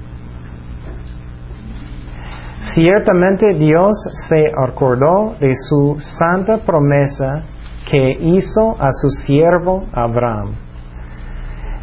Ciertamente 2.75 3.55
Dios 3.55 3.93
se 4.29 4.51
acordó 4.57 5.35
de 5.41 5.53
su 5.69 5.97
santa 6.01 6.59
promesa 6.59 7.43
que 7.89 8.13
hizo 8.19 8.77
a 8.81 8.91
su 8.91 9.09
siervo 9.11 9.85
Abraham. 9.93 10.55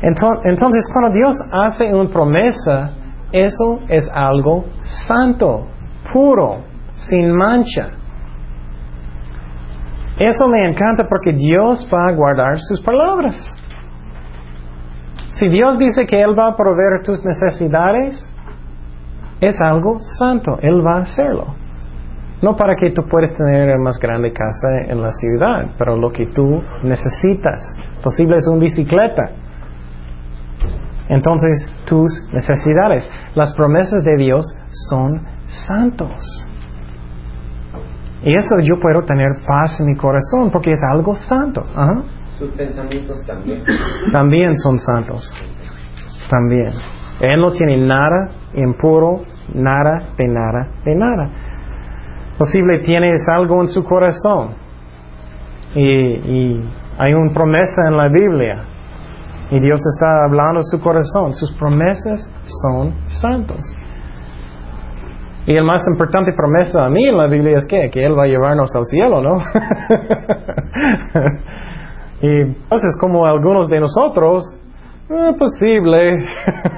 Entonces, 0.02 0.86
cuando 0.92 1.14
Dios 1.14 1.36
hace 1.52 1.94
una 1.94 2.10
promesa, 2.10 2.92
eso 3.32 3.80
es 3.88 4.10
algo 4.14 4.66
santo, 5.08 5.68
puro, 6.12 6.58
sin 6.96 7.32
mancha. 7.32 7.92
Eso 10.20 10.48
me 10.48 10.70
encanta 10.70 11.08
porque 11.08 11.32
Dios 11.32 11.90
va 11.92 12.10
a 12.10 12.12
guardar 12.12 12.60
sus 12.60 12.82
palabras. 12.82 13.36
Si 15.32 15.48
Dios 15.48 15.80
dice 15.80 16.06
que 16.06 16.22
Él 16.22 16.38
va 16.38 16.50
a 16.50 16.56
proveer 16.56 17.02
tus 17.04 17.24
necesidades, 17.26 18.33
es 19.48 19.60
algo 19.62 20.00
santo, 20.00 20.58
Él 20.62 20.86
va 20.86 20.98
a 20.98 21.02
hacerlo. 21.02 21.56
No 22.42 22.56
para 22.58 22.76
que 22.76 22.92
tú 22.92 23.04
puedas 23.08 23.34
tener 23.36 23.70
la 23.70 23.78
más 23.78 23.98
grande 24.00 24.34
casa 24.34 24.92
en 24.92 25.02
la 25.02 25.12
ciudad, 25.12 25.72
pero 25.78 25.96
lo 25.96 26.12
que 26.12 26.26
tú 26.28 26.62
necesitas. 26.84 27.62
Posible 28.04 28.38
es 28.38 28.48
una 28.48 28.60
bicicleta. 28.60 29.30
Entonces, 31.08 31.70
tus 31.86 32.30
necesidades. 32.34 33.08
Las 33.36 33.54
promesas 33.54 34.04
de 34.04 34.18
Dios 34.18 34.46
son 34.90 35.22
santos. 35.68 36.50
Y 38.24 38.36
eso 38.36 38.60
yo 38.62 38.80
puedo 38.82 39.02
tener 39.04 39.30
paz 39.46 39.80
en 39.80 39.88
mi 39.88 39.96
corazón 39.96 40.50
porque 40.52 40.72
es 40.72 40.82
algo 40.90 41.16
santo. 41.16 41.62
Sus 42.38 42.52
pensamientos 42.52 43.26
también. 43.26 43.64
También 44.12 44.58
son 44.58 44.80
santos. 44.80 45.34
También. 46.30 46.72
Él 47.22 47.40
no 47.40 47.52
tiene 47.52 47.78
nada 47.78 48.32
impuro, 48.54 49.22
nada 49.54 50.10
de 50.18 50.28
nada 50.28 50.68
de 50.84 50.96
nada. 50.96 51.30
Posible 52.38 52.80
tienes 52.80 53.28
algo 53.30 53.62
en 53.62 53.68
su 53.68 53.84
corazón. 53.84 54.52
Y, 55.76 55.82
y 55.82 56.64
hay 56.98 57.14
una 57.14 57.34
promesa 57.34 57.88
en 57.88 57.98
la 57.98 58.08
Biblia 58.10 58.64
y 59.50 59.60
Dios 59.60 59.82
está 59.96 60.26
hablando 60.26 60.60
de 60.60 60.66
su 60.66 60.82
corazón. 60.82 61.34
Sus 61.34 61.52
promesas 61.54 62.28
son 62.64 62.94
santos. 63.22 63.60
Y 65.46 65.56
el 65.56 65.64
más 65.64 65.82
importante 65.90 66.32
promesa 66.34 66.86
a 66.86 66.90
mí 66.90 67.06
en 67.06 67.18
la 67.18 67.28
Biblia 67.28 67.58
es 67.58 67.66
que, 67.68 67.90
que 67.90 68.06
Él 68.06 68.18
va 68.18 68.24
a 68.24 68.28
llevarnos 68.28 68.74
al 68.76 68.86
cielo, 68.86 69.22
¿no? 69.22 69.38
y 72.22 72.42
entonces 72.42 72.98
como 73.00 73.26
algunos 73.26 73.68
de 73.68 73.82
nosotros, 73.82 74.44
eh, 75.10 75.34
posible, 75.38 76.26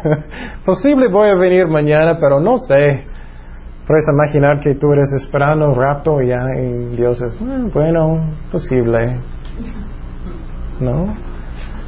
posible 0.66 1.08
voy 1.10 1.30
a 1.30 1.36
venir 1.36 1.68
mañana, 1.68 2.18
pero 2.20 2.40
no 2.40 2.58
sé. 2.58 3.06
Puedes 3.88 4.06
imaginar 4.12 4.60
que 4.62 4.74
tú 4.76 4.92
eres 4.94 5.14
esperando 5.14 5.68
un 5.68 5.76
rapto 5.76 6.20
ya 6.22 6.44
y 6.60 6.96
Dios 6.96 7.22
es, 7.22 7.36
eh, 7.36 7.70
bueno, 7.72 8.26
posible. 8.52 9.18
¿No? 10.80 11.14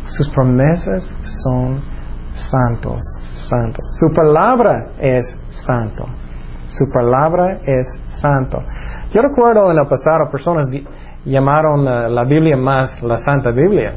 Sus 0.05 0.29
promesas 0.29 1.11
son 1.43 1.81
santos, 2.33 3.01
santos. 3.31 3.81
Su 3.99 4.13
palabra 4.13 4.91
es 4.99 5.25
santo. 5.65 6.05
Su 6.67 6.85
palabra 6.93 7.59
es 7.65 7.99
santo. 8.21 8.59
Yo 9.11 9.21
recuerdo 9.21 9.71
en 9.71 9.79
el 9.79 9.87
pasado 9.87 10.29
personas 10.29 10.67
llamaron 11.25 11.83
la 11.83 12.23
Biblia 12.25 12.57
más 12.57 13.01
la 13.01 13.17
Santa 13.17 13.51
Biblia. 13.51 13.95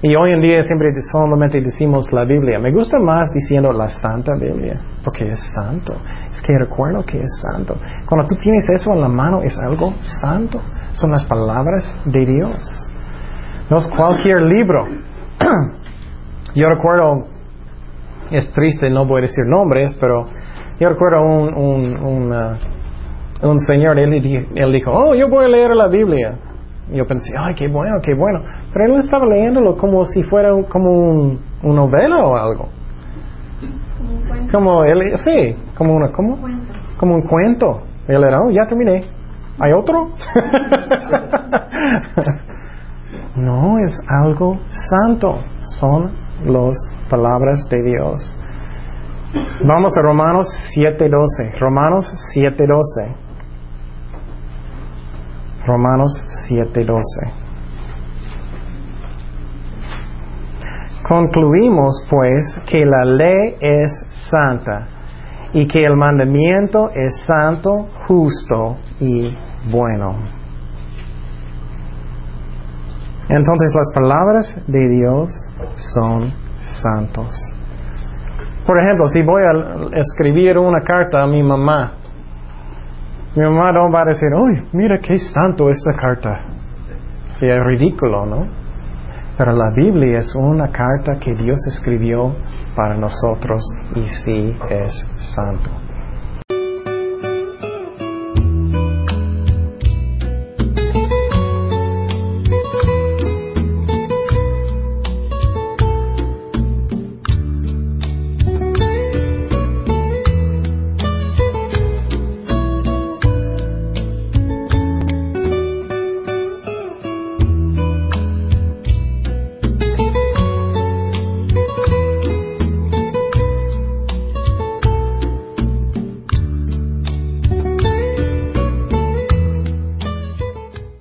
Y 0.00 0.14
hoy 0.14 0.32
en 0.32 0.40
día 0.40 0.62
siempre 0.62 0.90
solamente 1.10 1.60
decimos 1.60 2.12
la 2.12 2.24
Biblia. 2.24 2.60
Me 2.60 2.72
gusta 2.72 3.00
más 3.00 3.32
diciendo 3.32 3.72
la 3.72 3.88
Santa 3.88 4.32
Biblia, 4.34 4.78
porque 5.02 5.28
es 5.28 5.40
santo. 5.52 5.94
Es 6.30 6.40
que 6.40 6.56
recuerdo 6.56 7.04
que 7.04 7.18
es 7.18 7.42
santo. 7.42 7.74
Cuando 8.06 8.28
tú 8.28 8.36
tienes 8.36 8.64
eso 8.70 8.92
en 8.92 9.00
la 9.00 9.08
mano 9.08 9.42
es 9.42 9.58
algo 9.58 9.94
santo. 10.02 10.60
Son 10.92 11.10
las 11.10 11.24
palabras 11.24 11.96
de 12.04 12.26
Dios. 12.26 12.88
No 13.68 13.78
es 13.78 13.88
cualquier 13.88 14.42
libro. 14.42 14.86
yo 16.54 16.68
recuerdo, 16.68 17.26
es 18.30 18.52
triste, 18.52 18.88
no 18.90 19.04
voy 19.04 19.18
a 19.18 19.22
decir 19.22 19.44
nombres, 19.46 19.96
pero 20.00 20.26
yo 20.78 20.88
recuerdo 20.90 21.22
un, 21.22 21.56
un, 21.56 22.32
uh, 22.32 23.48
un 23.48 23.58
señor, 23.60 23.98
él, 23.98 24.46
él, 24.54 24.72
dijo, 24.72 24.92
oh, 24.92 25.14
yo 25.16 25.28
voy 25.28 25.46
a 25.46 25.48
leer 25.48 25.74
la 25.74 25.88
Biblia. 25.88 26.36
Yo 26.92 27.06
pensé, 27.06 27.32
ay, 27.38 27.54
qué 27.54 27.68
bueno, 27.68 27.98
qué 28.02 28.14
bueno. 28.14 28.40
Pero 28.72 28.86
él 28.86 29.00
estaba 29.00 29.26
leyéndolo 29.26 29.76
como 29.76 30.04
si 30.04 30.22
fuera 30.22 30.50
como 30.68 30.90
un, 30.90 31.40
una 31.62 31.74
novela 31.74 32.22
o 32.22 32.36
algo. 32.36 32.68
Como 34.52 34.84
él, 34.84 35.16
sí, 35.18 35.56
como 35.76 35.94
una, 35.94 36.12
¿cómo? 36.12 36.38
Como 36.98 37.14
un 37.14 37.22
cuento. 37.22 37.82
Él 38.06 38.22
era, 38.24 38.40
oh, 38.40 38.50
ya 38.50 38.66
terminé. 38.66 39.02
¿Hay 39.58 39.72
otro? 39.72 40.06
no, 43.36 43.78
es 43.80 44.00
algo 44.24 44.58
santo. 44.70 45.40
Son 45.78 46.12
las 46.44 46.76
palabras 47.10 47.68
de 47.68 47.82
Dios. 47.82 48.40
Vamos 49.64 49.98
a 49.98 50.02
Romanos 50.02 50.48
7.12. 50.74 51.58
Romanos 51.58 52.10
7.12. 52.34 53.27
Romanos 55.68 56.24
7.12. 56.50 57.46
Concluimos 61.06 62.06
pues 62.10 62.60
que 62.68 62.84
la 62.84 63.04
ley 63.04 63.56
es 63.60 63.90
santa 64.30 64.88
y 65.52 65.66
que 65.66 65.84
el 65.84 65.96
mandamiento 65.96 66.90
es 66.90 67.22
santo, 67.26 67.88
justo 68.06 68.78
y 69.00 69.36
bueno. 69.70 70.16
Entonces 73.28 73.74
las 73.74 73.92
palabras 73.94 74.54
de 74.66 74.88
Dios 74.88 75.32
son 75.76 76.32
santos. 76.82 77.34
Por 78.66 78.78
ejemplo, 78.82 79.06
si 79.08 79.22
voy 79.22 79.42
a 79.42 79.98
escribir 79.98 80.58
una 80.58 80.80
carta 80.82 81.22
a 81.22 81.26
mi 81.26 81.42
mamá, 81.42 81.97
mi 83.38 83.44
mamá 83.44 83.70
no 83.70 83.88
va 83.88 84.02
a 84.02 84.04
decir, 84.06 84.34
uy, 84.34 84.64
mira 84.72 84.98
qué 84.98 85.16
santo 85.16 85.70
esta 85.70 85.92
carta. 85.92 86.40
Sí, 87.38 87.46
es 87.46 87.64
ridículo, 87.64 88.26
¿no? 88.26 88.48
Pero 89.36 89.52
la 89.52 89.70
Biblia 89.76 90.18
es 90.18 90.34
una 90.34 90.72
carta 90.72 91.20
que 91.20 91.32
Dios 91.36 91.58
escribió 91.68 92.34
para 92.74 92.96
nosotros 92.96 93.62
y 93.94 94.02
sí 94.02 94.56
es 94.68 95.06
santo. 95.36 95.70